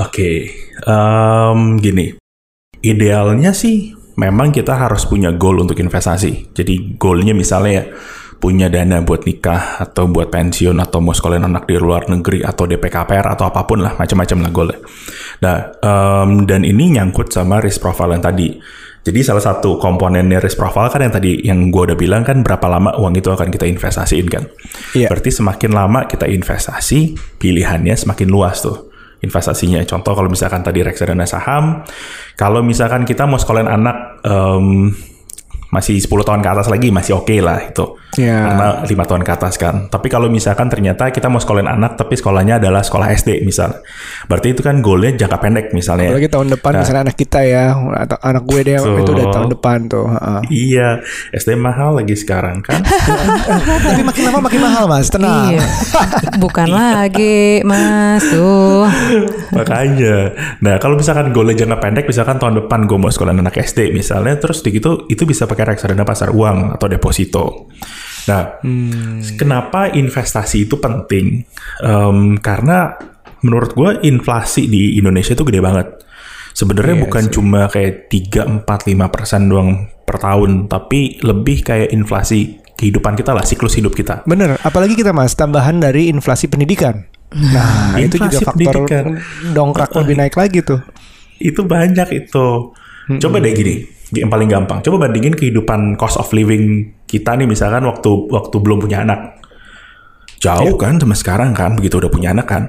[0.01, 0.51] Oke,
[0.89, 2.19] em, gini.
[2.85, 6.55] Idealnya sih memang kita harus punya goal untuk investasi.
[6.55, 7.85] Jadi goalnya misalnya ya
[8.45, 12.69] punya dana buat nikah atau buat pensiun atau mau sekolahin anak di luar negeri atau
[12.69, 14.79] DP KPR atau apa pun lah macam-macam lah goalnya.
[15.45, 18.49] Nah em, dan ini nyangkut sama risk profile yang tadi.
[19.05, 22.65] Jadi salah satu komponennya risk profile kan yang tadi yang gue udah bilang kan berapa
[22.65, 24.49] lama uang itu akan kita investasiin kan.
[24.97, 25.13] Iya.
[25.13, 28.89] Berarti semakin lama kita investasi, pilihannya semakin luas tuh
[29.21, 29.85] investasinya.
[29.85, 31.85] Contoh kalau misalkan tadi reksadana saham,
[32.41, 34.97] kalau misalkan kita mau sekolahin anak em,
[35.75, 37.99] masih 10 tahun ke atas lagi masih oke lah itu.
[38.15, 38.47] Ya.
[38.47, 39.91] Karena lima tahun ke atas kan.
[39.91, 43.83] Tapi kalau misalkan ternyata kita mau sekolahin anak tapi sekolahnya adalah sekolah SD misal.
[44.31, 46.15] Berarti itu kan goalnya jangka pendek misalnya.
[46.15, 46.81] Apalagi tahun depan Nah.
[46.87, 50.07] misalnya anak kita ya atau anak gue deh itu udah tahun depan tuh.
[50.07, 50.41] heeh.
[50.55, 50.89] Iya,
[51.35, 52.79] SD mahal lagi sekarang kan.
[53.91, 55.59] Tapi makin lama makin mahal mas, tenang.
[55.59, 55.67] Iya.
[56.39, 58.23] Bukan lagi, Mas.
[58.31, 58.87] Tuh.
[59.55, 60.35] Makanya.
[60.61, 64.37] Nah, kalau misalkan goalnya jangka pendek, misalkan tahun depan gue mau sekolah anak SD misalnya,
[64.39, 67.73] terus di gitu itu bisa pakai reksadana pasar uang atau deposito.
[68.25, 68.61] Nah,
[69.37, 71.45] kenapa investasi itu penting?
[71.85, 72.97] Em, karena
[73.45, 75.89] menurut gue inflasi di Indonesia itu gede banget.
[76.55, 81.91] Sebenarnya Iya bukan cuma kayak 3, 4, 5 persen doang per tahun, tapi lebih kayak
[81.93, 84.23] inflasi kehidupan kita lah, siklus hidup kita.
[84.25, 87.05] Bener, apalagi kita mas tambahan dari inflasi pendidikan.
[87.35, 89.05] Nah itu juga faktor pendidikan.
[89.51, 90.81] dongkrak lebih naik lagi tuh.
[91.43, 92.71] itu banyak itu.
[93.21, 94.81] Coba deh gini, yang paling gampang.
[94.81, 99.43] Coba bandingin kehidupan cost of living kita nih misalkan waktu waktu belum punya anak.
[100.41, 102.65] Jauh kan sama sekarang kan, begitu udah punya anak kan.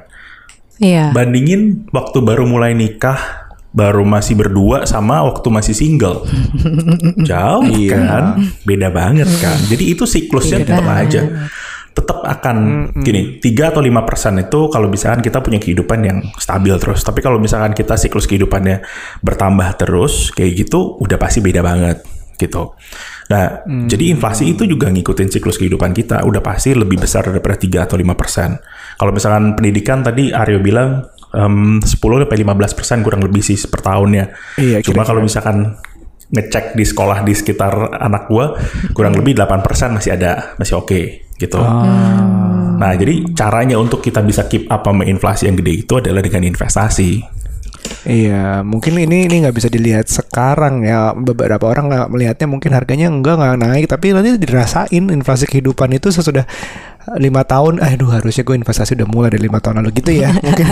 [0.79, 1.11] Iya.
[1.11, 3.19] Bandingin waktu baru mulai nikah,
[3.75, 6.23] baru masih berdua sama waktu masih single.
[7.29, 7.99] Jauh Iya.
[7.99, 8.23] kan,
[8.63, 9.59] beda banget kan.
[9.67, 11.51] Jadi itu siklusnya tetap aja.
[11.95, 12.57] Tetap akan
[12.99, 17.07] gini, 3 atau 5 persen itu kalau misalkan kita punya kehidupan yang stabil terus.
[17.07, 18.83] Tapi kalau misalkan kita siklus kehidupannya
[19.23, 22.03] bertambah terus, kayak gitu udah pasti beda banget
[22.35, 22.75] gitu.
[23.31, 26.27] Nah, jadi inflasi itu juga ngikutin siklus kehidupan kita.
[26.27, 28.59] Udah pasti lebih besar daripada 3 atau 5 persen.
[28.99, 33.81] Kalau misalkan pendidikan tadi Aryo bilang em, 10 sampai 15 persen kurang lebih sih per
[33.81, 34.25] tahunnya.
[34.59, 35.09] Iya, Cuma kira-kira.
[35.15, 35.57] kalau misalkan
[36.25, 38.57] ngecek di sekolah di sekitar anak gua
[38.97, 41.59] kurang lebih 8% masih ada, masih oke gitu.
[42.75, 46.43] Nah, jadi caranya untuk kita bisa keep up sama inflasi yang gede itu adalah dengan
[46.47, 47.35] investasi.
[48.05, 51.13] Iya, mungkin ini ini nggak bisa dilihat sekarang ya.
[51.13, 56.13] Beberapa orang nggak melihatnya mungkin harganya enggak nggak naik, tapi nanti dirasain inflasi kehidupan itu
[56.13, 56.45] sesudah
[57.17, 57.81] lima tahun.
[57.81, 60.33] Aduh, harusnya gue investasi udah mulai dari lima tahun lalu gitu ya.
[60.45, 60.65] Mungkin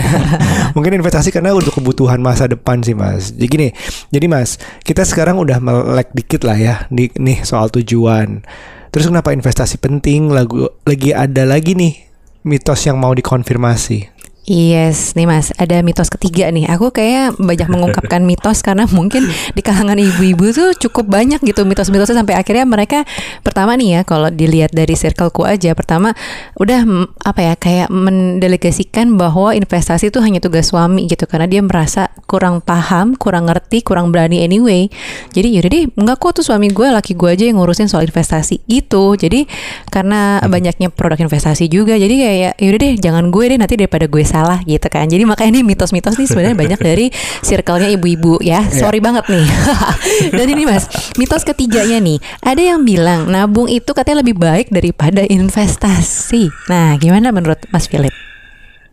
[0.78, 3.34] mungkin investasi karena untuk kebutuhan masa depan sih mas.
[3.34, 3.68] Jadi gini,
[4.14, 8.46] jadi mas, kita sekarang udah melek dikit lah ya di nih soal tujuan.
[8.94, 10.30] Terus kenapa investasi penting?
[10.30, 11.98] Lagu lagi ada lagi nih
[12.46, 14.13] mitos yang mau dikonfirmasi.
[14.44, 16.68] Yes, nih Mas, ada mitos ketiga nih.
[16.68, 19.24] Aku kayak banyak mengungkapkan mitos karena mungkin
[19.56, 23.08] di kalangan ibu-ibu tuh cukup banyak gitu mitos-mitosnya sampai akhirnya mereka
[23.40, 26.12] pertama nih ya kalau dilihat dari circleku aja, pertama
[26.60, 26.84] udah
[27.24, 32.60] apa ya kayak mendelegasikan bahwa investasi itu hanya tugas suami gitu karena dia merasa kurang
[32.60, 34.92] paham, kurang ngerti, kurang berani anyway.
[35.32, 38.60] Jadi yaudah deh, enggak kok tuh suami gue, laki gue aja yang ngurusin soal investasi
[38.68, 39.16] gitu.
[39.16, 39.48] Jadi
[39.88, 44.33] karena banyaknya produk investasi juga, jadi kayak yaudah deh, jangan gue deh nanti daripada gue
[44.34, 45.06] salah gitu kan.
[45.06, 47.06] Jadi makanya ini mitos-mitos nih sebenarnya banyak dari
[47.46, 48.66] circle-nya ibu-ibu ya.
[48.74, 49.46] Sorry banget nih.
[50.38, 50.90] Dan ini Mas,
[51.22, 56.50] mitos ketiganya nih, ada yang bilang nabung itu katanya lebih baik daripada investasi.
[56.66, 58.12] Nah, gimana menurut Mas Philip?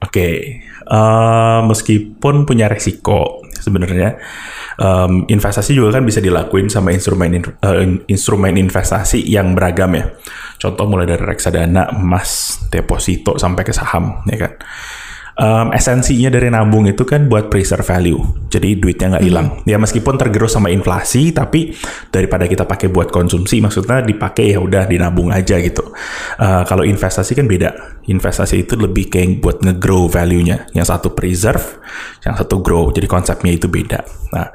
[0.01, 0.29] Oke,
[0.65, 4.17] eh, meskipun punya resiko sebenarnya
[4.81, 10.09] em, investasi juga kan bisa dilakuin sama instrumen in- eh, instrumen investasi yang beragam ya.
[10.57, 14.53] Contoh mulai dari reksadana, emas, deposito sampai ke saham, ya kan.
[15.41, 18.21] Um, esensinya dari nabung itu kan buat preserve value.
[18.53, 19.49] Jadi duitnya nggak hilang.
[19.57, 19.65] Hmm.
[19.65, 21.73] Ya meskipun tergerus sama inflasi, tapi
[22.13, 25.83] daripada kita pakai buat konsumsi, maksudnya dipakai ya udah dinabung aja gitu.
[26.37, 28.03] Uh, kalau investasi kan beda.
[28.11, 30.71] Investasi itu lebih kayak buat ngegrow value-nya.
[30.77, 31.81] Yang satu preserve,
[32.27, 32.93] yang satu grow.
[32.93, 34.03] Jadi konsepnya itu beda.
[34.31, 34.47] Nah,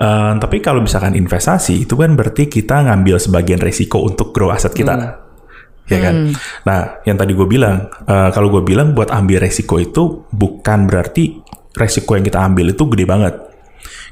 [0.00, 4.72] uh, tapi kalau misalkan investasi itu kan berarti kita ngambil sebagian resiko untuk grow aset
[4.72, 4.94] kita.
[4.94, 5.31] Hmm
[5.90, 6.14] ya kan?
[6.30, 6.32] Hmm.
[6.66, 11.42] Nah, yang tadi gue bilang, uh, kalau gue bilang buat ambil resiko itu bukan berarti
[11.74, 13.34] resiko yang kita ambil itu gede banget.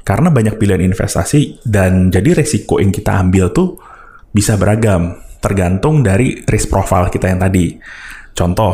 [0.01, 3.77] Karena banyak pilihan investasi dan jadi resiko yang kita ambil tuh
[4.33, 7.77] bisa beragam, tergantung dari risk profile kita yang tadi.
[8.31, 8.73] Contoh,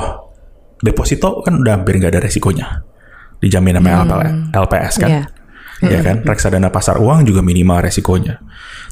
[0.79, 2.67] deposito kan udah hampir nggak ada resikonya.
[3.37, 4.55] Dijamin sama hmm.
[4.55, 5.09] LPS kan.
[5.11, 5.36] Yeah.
[5.77, 8.41] Ya kan, reksadana pasar uang juga minimal resikonya.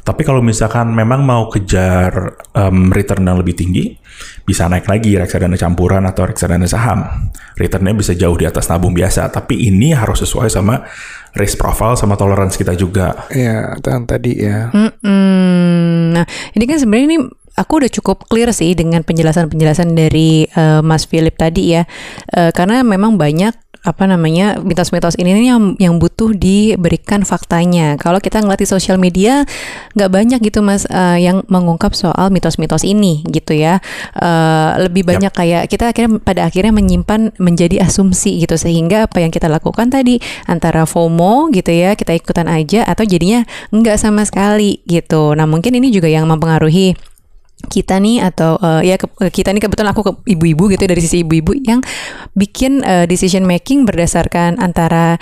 [0.05, 3.97] Tapi kalau misalkan memang mau kejar um, return yang lebih tinggi,
[4.45, 7.33] bisa naik lagi reksadana campuran atau reksadana saham.
[7.57, 9.33] Returnnya bisa jauh di atas nabung biasa.
[9.33, 10.85] Tapi ini harus sesuai sama
[11.33, 13.25] risk profile sama toleransi kita juga.
[13.33, 14.69] Iya, yang tadi ya.
[14.69, 16.13] Mm-mm.
[16.13, 17.19] Nah, ini kan sebenarnya ini
[17.57, 21.89] aku udah cukup clear sih dengan penjelasan-penjelasan dari uh, Mas Philip tadi ya.
[22.29, 27.95] Uh, karena memang banyak apa namanya mitos-mitos ini yang yang butuh diberikan faktanya.
[28.01, 29.45] Kalau kita ngeliat di sosial media
[29.93, 33.77] nggak banyak gitu mas uh, yang mengungkap soal mitos-mitos ini gitu ya.
[34.17, 35.37] Uh, lebih banyak yep.
[35.37, 40.17] kayak kita akhirnya pada akhirnya menyimpan menjadi asumsi gitu sehingga apa yang kita lakukan tadi
[40.49, 45.37] antara FOMO gitu ya kita ikutan aja atau jadinya nggak sama sekali gitu.
[45.37, 47.14] Nah mungkin ini juga yang mempengaruhi
[47.71, 51.23] kita nih atau uh, ya ke, kita nih kebetulan aku ke ibu-ibu gitu dari sisi
[51.23, 51.79] ibu-ibu yang
[52.35, 55.17] bikin uh, decision making berdasarkan antara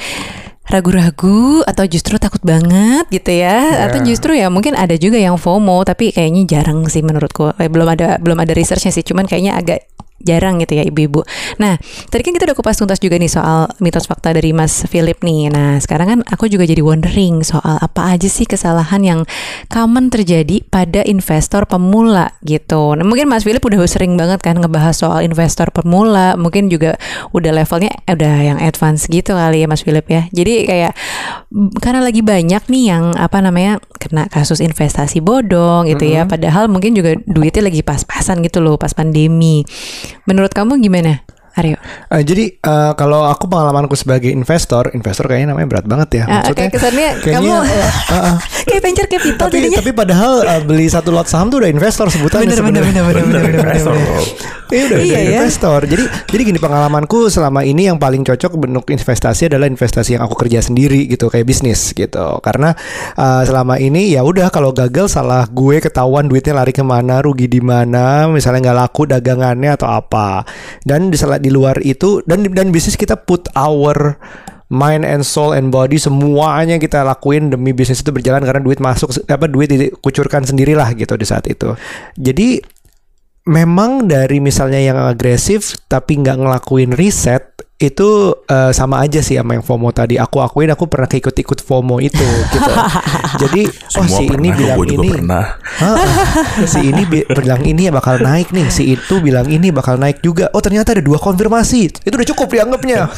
[0.63, 3.85] ragu-ragu atau justru takut banget gitu ya yeah.
[3.91, 7.87] atau justru ya mungkin ada juga yang FOMO tapi kayaknya jarang sih menurutku eh, belum
[7.91, 9.83] ada belum ada researchnya sih cuman kayaknya agak
[10.23, 11.21] jarang gitu ya ibu-ibu.
[11.59, 11.77] Nah,
[12.09, 15.51] tadi kan kita udah kupas tuntas juga nih soal mitos fakta dari Mas Philip nih.
[15.51, 19.19] Nah, sekarang kan aku juga jadi wondering soal apa aja sih kesalahan yang
[19.69, 22.95] common terjadi pada investor pemula gitu.
[22.95, 26.95] Nah, mungkin Mas Philip udah sering banget kan ngebahas soal investor pemula, mungkin juga
[27.35, 30.25] udah levelnya udah yang advance gitu kali ya Mas Philip ya.
[30.31, 30.93] Jadi kayak
[31.83, 36.19] karena lagi banyak nih yang apa namanya kena kasus investasi bodong gitu mm -hmm.
[36.19, 36.29] ya.
[36.29, 39.63] Padahal mungkin juga duitnya lagi pas-pasan gitu loh pas pandemi.
[40.27, 41.23] Menurut kamu gimana?
[41.53, 41.77] Aryo.
[42.09, 46.23] Uh, jadi uh, kalau aku pengalamanku sebagai investor, investor kayaknya namanya berat banget ya.
[46.25, 48.35] Ah, Maksudnya, kayak kesannya kayaknya, kamu uh, uh,
[48.73, 49.77] kayak venture capital tapi, jadinya.
[49.85, 52.89] Tapi padahal uh, beli satu lot saham tuh udah investor sebutannya bener, sebenarnya.
[52.89, 53.95] Bener, bener, bener, bener, investor.
[54.73, 55.29] Iya udah, iya, ya?
[55.37, 55.79] investor.
[55.85, 60.33] Jadi jadi gini pengalamanku selama ini yang paling cocok bentuk investasi adalah investasi yang aku
[60.33, 62.41] kerja sendiri gitu kayak bisnis gitu.
[62.41, 62.73] Karena
[63.13, 67.45] uh, selama ini ya udah kalau gagal salah gue ketahuan duitnya lari ke mana, rugi
[67.45, 70.41] di mana, misalnya nggak laku dagangannya atau apa.
[70.81, 74.15] Dan di di luar itu dan dan bisnis kita put our
[74.73, 79.13] mind and soul and body semuanya kita lakuin demi bisnis itu berjalan karena duit masuk
[79.29, 81.77] apa duit dikucurkan sendirilah gitu di saat itu.
[82.17, 82.57] Jadi
[83.43, 87.53] memang dari misalnya yang agresif tapi nggak ngelakuin riset
[87.83, 90.15] itu uh, sama aja sih sama yang FOMO tadi.
[90.15, 92.23] Aku akuin aku pernah ikut-ikut FOMO itu
[92.55, 92.71] gitu.
[93.43, 93.61] Jadi
[93.99, 95.09] oh si ini bilang ini
[96.63, 100.23] si ini bi bilang ini ya bakal naik nih, si itu bilang ini bakal naik
[100.23, 100.47] juga.
[100.55, 102.07] Oh ternyata ada dua konfirmasi.
[102.07, 103.11] Itu udah cukup dianggapnya.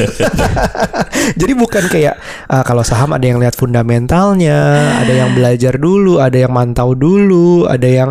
[1.40, 2.18] Jadi bukan kayak
[2.50, 7.70] uh, kalau saham ada yang lihat fundamentalnya, ada yang belajar dulu, ada yang mantau dulu,
[7.70, 8.10] ada yang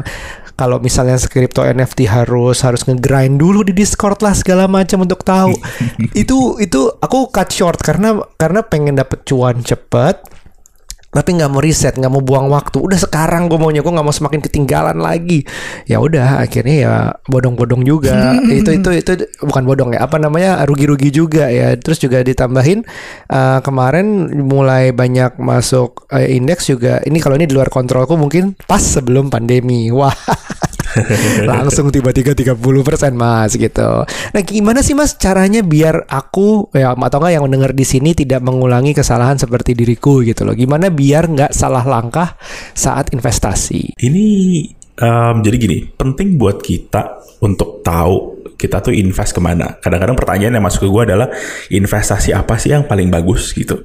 [0.54, 5.54] kalau misalnya skripto NFT harus harus ngegrind dulu di Discord lah segala macam untuk tahu.
[6.22, 10.33] itu itu aku cut short karena karena pengen dapet cuan cepet
[11.14, 12.82] tapi nggak mau riset nggak mau buang waktu.
[12.82, 15.46] Udah sekarang gue maunya gue nggak mau semakin ketinggalan lagi.
[15.86, 16.94] Ya udah akhirnya ya
[17.30, 18.34] bodong-bodong juga.
[18.54, 19.12] Itu itu itu
[19.44, 21.78] bukan bodong ya apa namanya rugi-rugi juga ya.
[21.78, 22.82] Terus juga ditambahin
[23.30, 26.98] uh, kemarin mulai banyak masuk uh, indeks juga.
[27.06, 29.92] Ini kalau ini di luar kontrolku mungkin pas sebelum pandemi.
[29.94, 30.14] Wah
[31.50, 32.56] langsung tiba-tiba 30%
[33.14, 33.90] mas gitu.
[34.06, 38.40] Nah gimana sih mas caranya biar aku ya atau enggak yang mendengar di sini tidak
[38.40, 40.54] mengulangi kesalahan seperti diriku gitu loh.
[40.56, 42.38] Gimana biar nggak salah langkah
[42.72, 43.98] saat investasi?
[43.98, 44.26] Ini
[45.00, 49.76] um, jadi gini, penting buat kita untuk tahu kita tuh invest ke mana.
[49.82, 51.28] Kadang-kadang pertanyaan yang masuk ke gue adalah
[51.68, 53.82] investasi apa sih yang paling bagus gitu.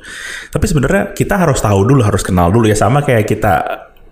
[0.53, 3.53] Tapi sebenarnya kita harus tahu dulu, harus kenal dulu ya sama kayak kita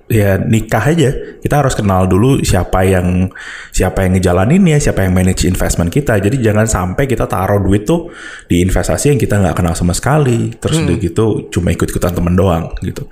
[0.07, 1.11] ya nikah aja.
[1.43, 3.27] Kita harus kenal dulu siapa yang
[3.71, 6.17] siapa yang ngejalanin ya siapa yang manage investment kita.
[6.19, 8.11] Jadi jangan sampai kita taruh duit tuh
[8.47, 10.55] di investasi yang kita nggak kenal sama sekali.
[10.57, 10.97] Terus hmm.
[10.99, 13.05] gitu cuma ikut ikutan temen doang gitu.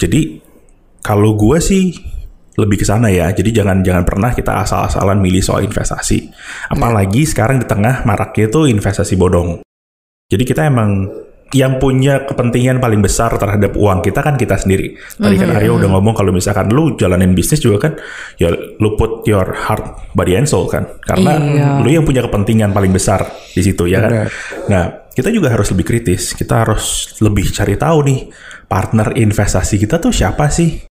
[0.00, 0.40] Jadi
[1.04, 1.92] kalau gue sih
[2.56, 3.32] lebih ke sana ya.
[3.32, 6.32] Jadi jangan jangan pernah kita asal-asalan milih soal investasi.
[6.72, 7.30] Apalagi hmm.
[7.30, 9.64] sekarang di tengah maraknya tuh investasi bodong.
[10.32, 11.12] Jadi kita emang
[11.52, 14.96] yang punya kepentingan paling besar terhadap uang kita kan kita sendiri.
[15.20, 17.92] Tadi kan Aryo udah ngomong kalau misalkan lu jalanin bisnis juga kan,
[18.40, 20.88] ya lu put your heart, body and soul kan.
[21.04, 21.68] Karena Iya.
[21.84, 24.10] lu yang punya kepentingan paling besar di situ ya kan.
[24.10, 24.28] Benar.
[24.72, 26.32] Nah, kita juga harus lebih kritis.
[26.32, 28.20] Kita harus lebih cari tahu nih
[28.64, 30.88] partner investasi kita tuh siapa sih?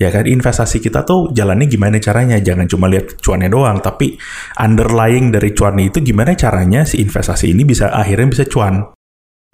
[0.00, 2.40] Ya kan investasi kita tuh jalannya gimana caranya?
[2.40, 4.16] Jangan cuma lihat cuannya doang, tapi
[4.56, 8.96] underlying dari cuannya itu gimana caranya si investasi ini bisa akhirnya bisa cuan.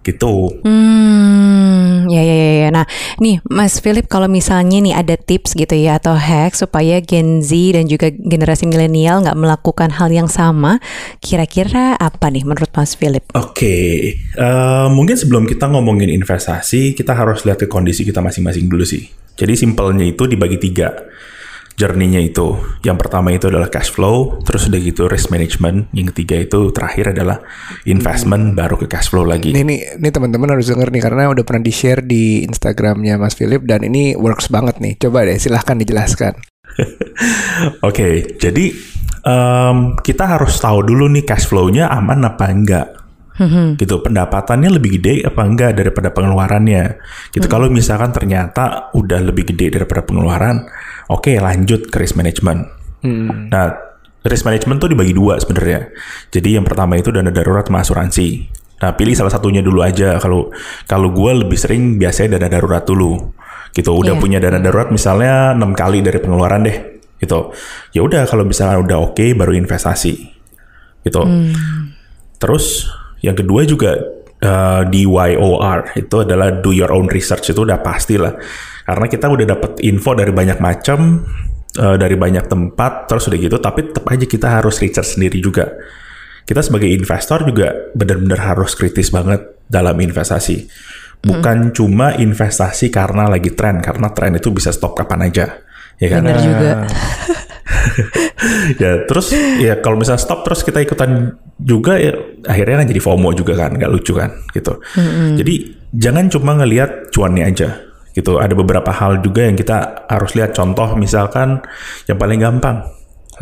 [0.07, 0.63] Gitu.
[0.63, 2.69] Hmm, ya, ya, ya, ya.
[2.71, 2.87] Nah,
[3.19, 7.51] nih Mas Philip, kalau misalnya nih ada tips gitu ya atau hack supaya Gen Z
[7.75, 10.79] dan juga generasi milenial nggak melakukan hal yang sama,
[11.19, 13.27] kira-kira apa nih menurut Mas Philip?
[13.35, 13.75] Oke,
[14.15, 19.11] eh, mungkin sebelum kita ngomongin investasi, kita harus lihat ke kondisi kita masing-masing dulu sih.
[19.37, 20.95] Jadi simpelnya itu dibagi tiga
[21.77, 22.57] journey-nya itu.
[22.81, 25.93] Yang pertama itu adalah cash flow, terus udah gitu risk management.
[25.93, 27.45] Yang ketiga itu terakhir adalah
[27.85, 29.53] investment, baru ke cash flow lagi.
[29.53, 33.37] Nih nih, nih teman-teman harus denger nih karena udah pernah di share di Instagramnya Mas
[33.37, 34.97] Philip dan ini works banget nih.
[34.97, 36.35] Coba deh silahkan dijelaskan.
[37.89, 38.73] Oke, jadi
[39.23, 43.06] em, kita harus tahu dulu nih cash flow-nya aman apa enggak.
[43.77, 46.97] Gitu, pendapatannya lebih gede apa enggak daripada pengeluarannya.
[47.37, 50.65] Gitu, kalau misalkan ternyata udah lebih gede daripada pengeluaran,
[51.13, 52.65] oke lanjut ke risk management.
[53.53, 53.77] Nah,
[54.27, 55.93] risk management tuh dibagi dua sebenarnya.
[56.33, 58.29] Jadi yang pertama itu dana darurat sama asuransi.
[58.77, 60.19] Nah, pilih salah satunya dulu aja.
[60.21, 60.53] Kalau
[60.85, 63.33] kalau gue lebih sering biasanya dana darurat dulu.
[63.73, 64.21] Gitu, udah Iya.
[64.21, 66.77] punya dana darurat misalnya enam kali dari pengeluaran deh.
[67.21, 67.53] Gitu.
[67.97, 70.15] Ya udah kalau misalnya udah oke baru investasi.
[71.05, 71.23] Gitu.
[72.37, 72.85] Terus
[73.27, 73.99] yang kedua juga
[74.43, 78.39] uh, DYOR itu adalah do your own research itu udah pasti lah.
[78.87, 81.27] Karena kita udah dapet info dari banyak macam
[81.83, 85.75] uh, dari banyak tempat terus udah gitu tapi tetap aja kita harus research sendiri juga.
[86.47, 90.71] Kita sebagai investor juga benar-benar harus kritis banget dalam investasi.
[91.27, 95.59] Bukan cuma investasi karena lagi tren, karena tren itu bisa stop kapan aja.
[95.99, 96.23] Ya kan?
[96.23, 96.71] Bener juga.
[98.83, 102.15] ya terus ya kalau misalnya stop terus kita ikutan juga ya
[102.47, 104.79] akhirnya kan jadi FOMO juga kan nggak lucu kan gitu.
[105.37, 105.55] Jadi
[105.91, 107.69] jangan cuma ngelihat cuannya aja
[108.15, 108.39] gitu.
[108.39, 110.55] Ada beberapa hal juga yang kita harus lihat.
[110.55, 111.61] Contoh misalkan
[112.07, 112.87] yang paling gampang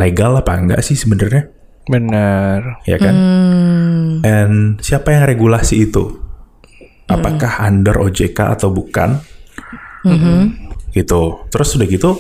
[0.01, 1.53] legal apa enggak sih sebenarnya?
[1.85, 2.81] Benar.
[2.89, 3.15] ya kan?
[3.15, 6.25] Hmm, and siapa yang regulasi itu?
[7.05, 9.21] Apakah under OJK atau bukan?
[10.97, 11.23] Gitu.
[11.53, 12.11] Terus udah gitu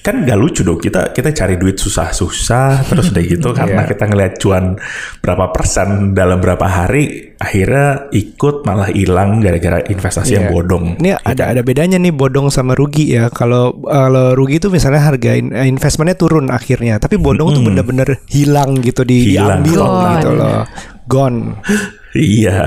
[0.00, 4.34] kan gak lucu dong kita kita cari duit susah-susah terus udah gitu karena kita ngeliat
[4.36, 4.80] cuan
[5.20, 10.52] berapa persen dalam berapa hari akhirnya ikut malah hilang gara-gara investasi yang Iya.
[10.52, 13.28] bodong Ini ada ada bedanya nih bodong sama rugi ya.
[13.28, 18.24] Kalau kalau rugi itu misalnya harga in- eh, investmentnya turun akhirnya, tapi bodong tuh bener-bener
[18.26, 19.60] hilang gitu di Hilang.
[19.64, 20.10] diambil Gone.
[20.16, 20.60] gitu loh.
[21.06, 21.38] Gone.
[22.16, 22.58] iya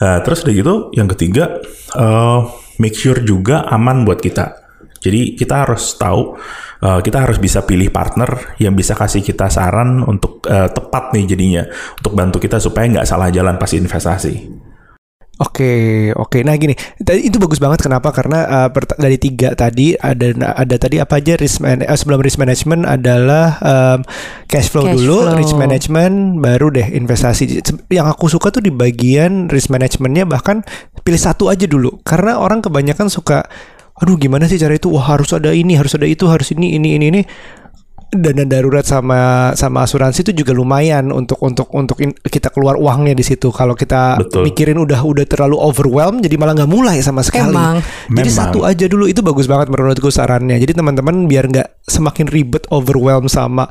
[0.00, 1.60] Nah, terus udah gitu yang ketiga
[1.94, 2.38] eh,
[2.78, 4.59] make sure juga aman buat kita
[5.00, 6.36] jadi kita harus tahu
[6.84, 11.24] eh, kita harus bisa pilih partner yang bisa kasih kita saran untuk eh, tepat nih
[11.24, 11.62] jadinya
[11.98, 14.68] untuk bantu kita supaya nggak salah jalan pas investasi
[15.40, 16.44] Oke, oke.
[16.44, 17.80] Nah gini, tadi itu bagus banget.
[17.80, 18.12] Kenapa?
[18.12, 18.68] Karena uh,
[19.00, 23.56] dari tiga tadi ada ada tadi apa aja risk man eh, sebelum risk management adalah
[23.64, 24.04] um,
[24.44, 25.40] cash flow Cash dulu, flow.
[25.40, 27.56] risk management, baru deh investasi.
[27.88, 30.60] Yang aku suka tuh di bagian risk managementnya bahkan
[31.00, 32.04] pilih satu aja dulu.
[32.04, 33.48] Karena orang kebanyakan suka,
[34.00, 34.88] aduh gimana sih cara itu?
[34.88, 37.22] Wah harus ada ini, harus ada itu, harus ini, ini, ini, ini
[38.10, 43.14] dana darurat sama sama asuransi itu juga lumayan untuk untuk untuk in- kita keluar uangnya
[43.14, 43.54] di situ.
[43.54, 44.50] Kalau kita Betul.
[44.50, 47.54] mikirin udah udah terlalu overwhelmed, jadi malah nggak mulai sama sekali.
[47.54, 47.78] Emang.
[48.10, 48.34] Jadi Memang.
[48.50, 50.58] satu aja dulu itu bagus banget menurutku sarannya.
[50.58, 53.70] Jadi teman-teman biar nggak semakin ribet overwhelmed sama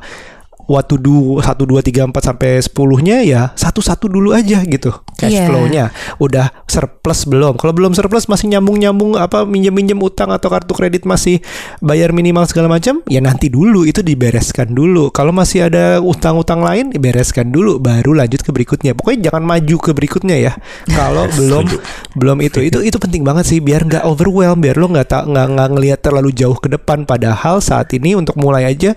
[0.70, 5.40] what to do 1 2 3 4 sampai 10-nya ya satu-satu dulu aja gitu cash
[5.40, 5.46] Iya.
[5.48, 5.84] flow-nya.
[6.20, 7.56] Udah surplus belum?
[7.56, 11.40] Kalau belum surplus masih nyambung-nyambung apa minjem-minjem utang atau kartu kredit masih
[11.80, 15.08] bayar minimal segala macam, ya nanti dulu itu dibereskan dulu.
[15.12, 18.92] Kalau masih ada utang-utang lain, dibereskan dulu baru lanjut ke berikutnya.
[18.92, 20.52] Pokoknya jangan maju ke berikutnya ya.
[20.88, 21.64] Kalau belum
[22.16, 25.46] belum itu itu itu penting banget sih biar nggak overwhelm, biar lo nggak tak nggak
[25.56, 27.04] nggak ngelihat terlalu jauh ke depan.
[27.08, 28.94] Padahal saat ini untuk mulai aja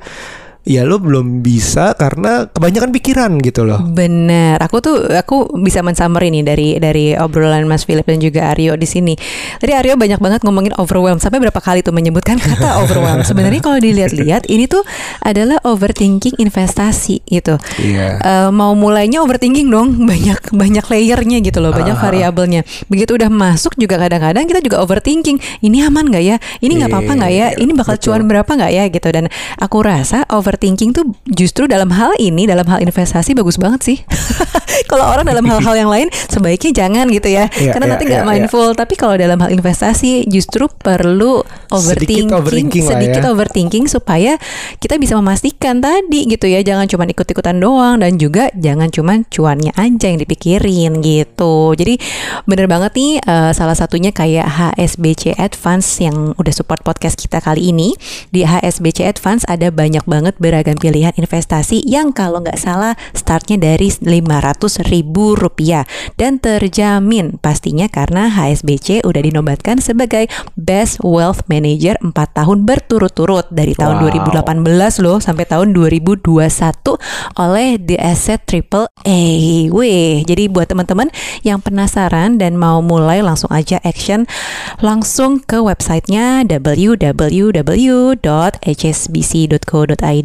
[0.64, 3.84] ya lo belum bisa karena kebanyakan pikiran gitu loh.
[3.84, 8.80] Bener, aku tuh aku bisa mensummary nih dari dari obrolan Mas Philip dan juga Aryo
[8.80, 9.14] di sini.
[9.60, 11.20] Tadi Aryo banyak banget ngomongin overwhelm.
[11.20, 13.28] Sampai berapa kali tuh menyebutkan kata overwhelm.
[13.28, 14.88] Sebenarnya kalau dilihat-lihat ini tuh
[15.20, 17.60] adalah overthinking investasi gitu.
[17.84, 18.24] Iya.
[18.24, 22.64] Eh, mau mulainya overthinking dong, banyak banyak layernya gitu loh, banyak variabelnya.
[22.88, 25.60] Begitu udah masuk juga kadang-kadang kita juga overthinking.
[25.60, 26.38] Ini aman nggak ya?
[26.64, 27.48] Ini nggak apa-apa nggak ya?
[27.60, 28.16] Ini bakal Betul.
[28.16, 29.08] cuan berapa nggak ya gitu.
[29.12, 29.28] Dan
[29.60, 33.98] aku rasa overthinking overthinking tuh justru dalam hal ini dalam hal investasi bagus banget sih.
[34.92, 37.50] kalau orang dalam hal-hal yang lain sebaiknya jangan gitu ya.
[37.50, 38.70] Iya, Karena iya, nanti nggak iya, mindful.
[38.78, 41.42] Tapi kalau dalam hal investasi justru perlu
[41.74, 43.30] overthinking, Sedikit overthinking lah sedikit ya.
[43.34, 44.32] overthinking supaya
[44.78, 46.62] kita bisa memastikan tadi gitu ya.
[46.62, 51.74] Jangan cuma ikut-ikutan doang dan juga jangan cuma cuannya aja yang dipikirin gitu.
[51.74, 51.98] Jadi
[52.46, 57.74] bener banget nih eh, salah satunya kayak HSBC Advance yang udah support podcast kita kali
[57.74, 57.98] ini.
[58.30, 63.88] Di HSBC Advance ada banyak banget beragam pilihan investasi yang kalau nggak salah startnya dari
[63.88, 65.88] 500 ribu rupiah
[66.20, 70.28] dan terjamin pastinya karena HSBC udah dinobatkan sebagai
[70.60, 74.10] Best Wealth Manager 4 tahun berturut-turut dari tahun Wow.
[74.34, 76.26] 2018 loh sampai tahun 2021
[77.38, 79.22] oleh The Asset Triple A.
[79.70, 81.14] Weh, jadi buat teman-teman
[81.46, 84.26] yang penasaran dan mau mulai langsung aja action
[84.82, 87.54] langsung ke websitenya www.hsbc.co.id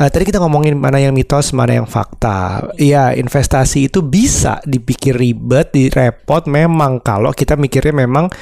[0.00, 2.72] Eh, tadi kita ngomongin mana yang mitos, mana yang fakta.
[2.80, 8.32] Iya, investasi itu bisa dipikir ribet, direpot memang kalau kita mikirnya memang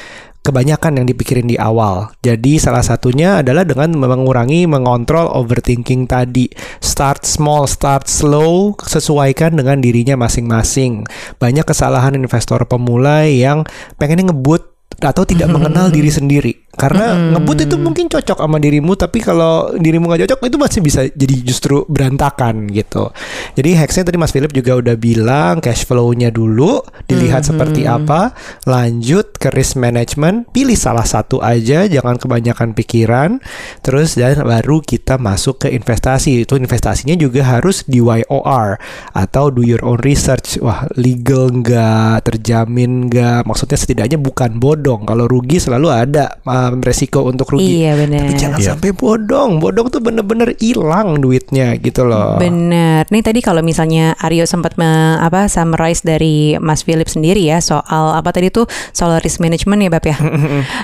[0.46, 2.14] kebanyakan yang dipikirin di awal.
[2.22, 6.46] Jadi salah satunya adalah dengan mengurangi, mengontrol overthinking tadi.
[6.78, 11.10] Start small, start slow, sesuaikan dengan dirinya masing-masing.
[11.42, 13.66] Banyak kesalahan investor pemula yang
[13.98, 19.18] pengennya ngebut atau tidak mengenal diri sendiri karena ngebut itu mungkin cocok sama dirimu tapi
[19.18, 23.10] kalau dirimu nggak cocok itu masih bisa jadi justru berantakan gitu.
[23.58, 26.78] Jadi hacksnya tadi Mas Philip juga udah bilang cash flow-nya dulu
[27.10, 28.30] dilihat seperti apa
[28.62, 33.42] lanjut ke risk management pilih salah satu aja jangan kebanyakan pikiran
[33.82, 36.46] terus dan baru kita masuk ke investasi.
[36.46, 38.78] Itu investasinya juga harus di YOR
[39.18, 40.62] atau do your own research.
[40.62, 45.02] Wah legal nggak terjamin nggak maksudnya setidaknya bukan bodong.
[45.02, 46.38] Kalau rugi selalu ada
[46.70, 48.20] um, resiko untuk rugi Iya benar.
[48.22, 48.68] tapi jangan Iya.
[48.70, 53.04] sampai bodong bodong tuh bener-bener hilang duitnya gitu loh Bener.
[53.08, 54.86] Nih tadi kalau misalnya Aryo sempat me-
[55.18, 59.90] apa summarize dari Mas Philip sendiri ya soal apa tadi tuh soal risk management ya
[59.90, 60.16] Bab ya.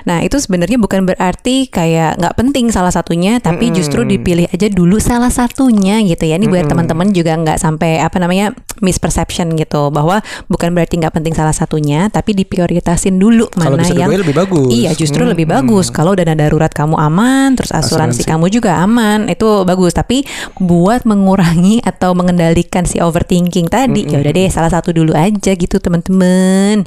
[0.03, 4.97] nah itu sebenarnya bukan berarti kayak nggak penting salah satunya, tapi justru dipilih aja dulu
[4.97, 6.37] salah satunya gitu ya.
[6.37, 11.33] Ini buat teman-teman juga nggak sampai apa namanya misperception gitu bahwa bukan berarti nggak penting
[11.33, 14.69] salah satunya, tapi diprioritasin dulu Kalau mana bisa yang lebih bagus.
[14.69, 18.31] Iya justru lebih bagus kalau dana darurat kamu aman, terus asuransi, Asuransi.
[18.31, 19.97] kamu juga aman, itu bagus.
[19.97, 20.23] Tapi
[20.61, 25.77] buat mengurangi atau mengendalikan si overthinking tadi, ya udah deh salah satu dulu aja gitu
[25.81, 26.85] teman-teman.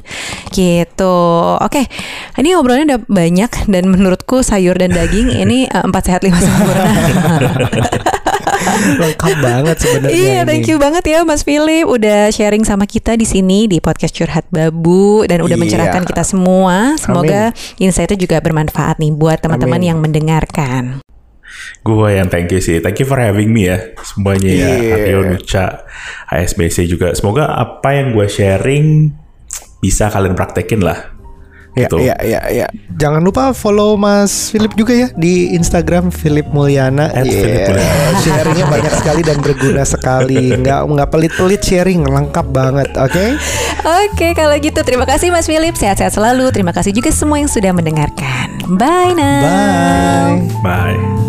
[0.54, 1.18] Gitu.
[1.58, 1.86] Oke,
[2.38, 6.86] ini obrolannya udah banyak dan menurutku sayur dan daging ini eh, empat sehat lima sempurna.
[9.02, 10.48] lengkap banget sebenarnya Iya, ini.
[10.48, 14.46] thank you banget ya Mas Philip udah sharing sama kita di sini di podcast Curhat
[14.48, 15.62] Babu dan udah Iya.
[15.62, 16.94] mencerahkan kita semua.
[16.96, 21.02] Semoga insight-nya juga bermanfaat nih buat teman-teman yang mendengarkan.
[21.82, 22.78] Gue yang thank you sih.
[22.78, 23.78] Thank you for having me ya.
[24.04, 24.70] Semuanya ya.
[24.76, 24.94] Iya.
[25.00, 25.84] Aryo, Nucha,
[26.28, 27.10] HSBC juga.
[27.12, 29.10] Semoga apa yang gue sharing
[29.78, 31.17] bisa kalian praktekin lah.
[31.76, 31.96] Ya, Gitu.
[32.00, 32.66] ya, ya, ya.
[32.98, 37.12] Jangan lupa follow Mas Philip juga ya di Instagram Philip Mulyana.
[37.12, 37.38] At Iya.
[37.38, 38.02] Philip Mulyana.
[38.24, 40.58] Sharingnya banyak sekali dan berguna sekali.
[40.58, 42.88] Nggak nggak pelit-pelit sharing, lengkap banget.
[42.98, 43.38] Oke?
[44.08, 45.74] Oke, kalau gitu terima kasih Mas Philip.
[45.74, 46.50] Sehat-sehat selalu.
[46.50, 48.58] Terima kasih juga semua yang sudah mendengarkan.
[48.74, 49.40] Bye, nah.
[49.44, 50.36] Bye.
[50.64, 51.27] Bye.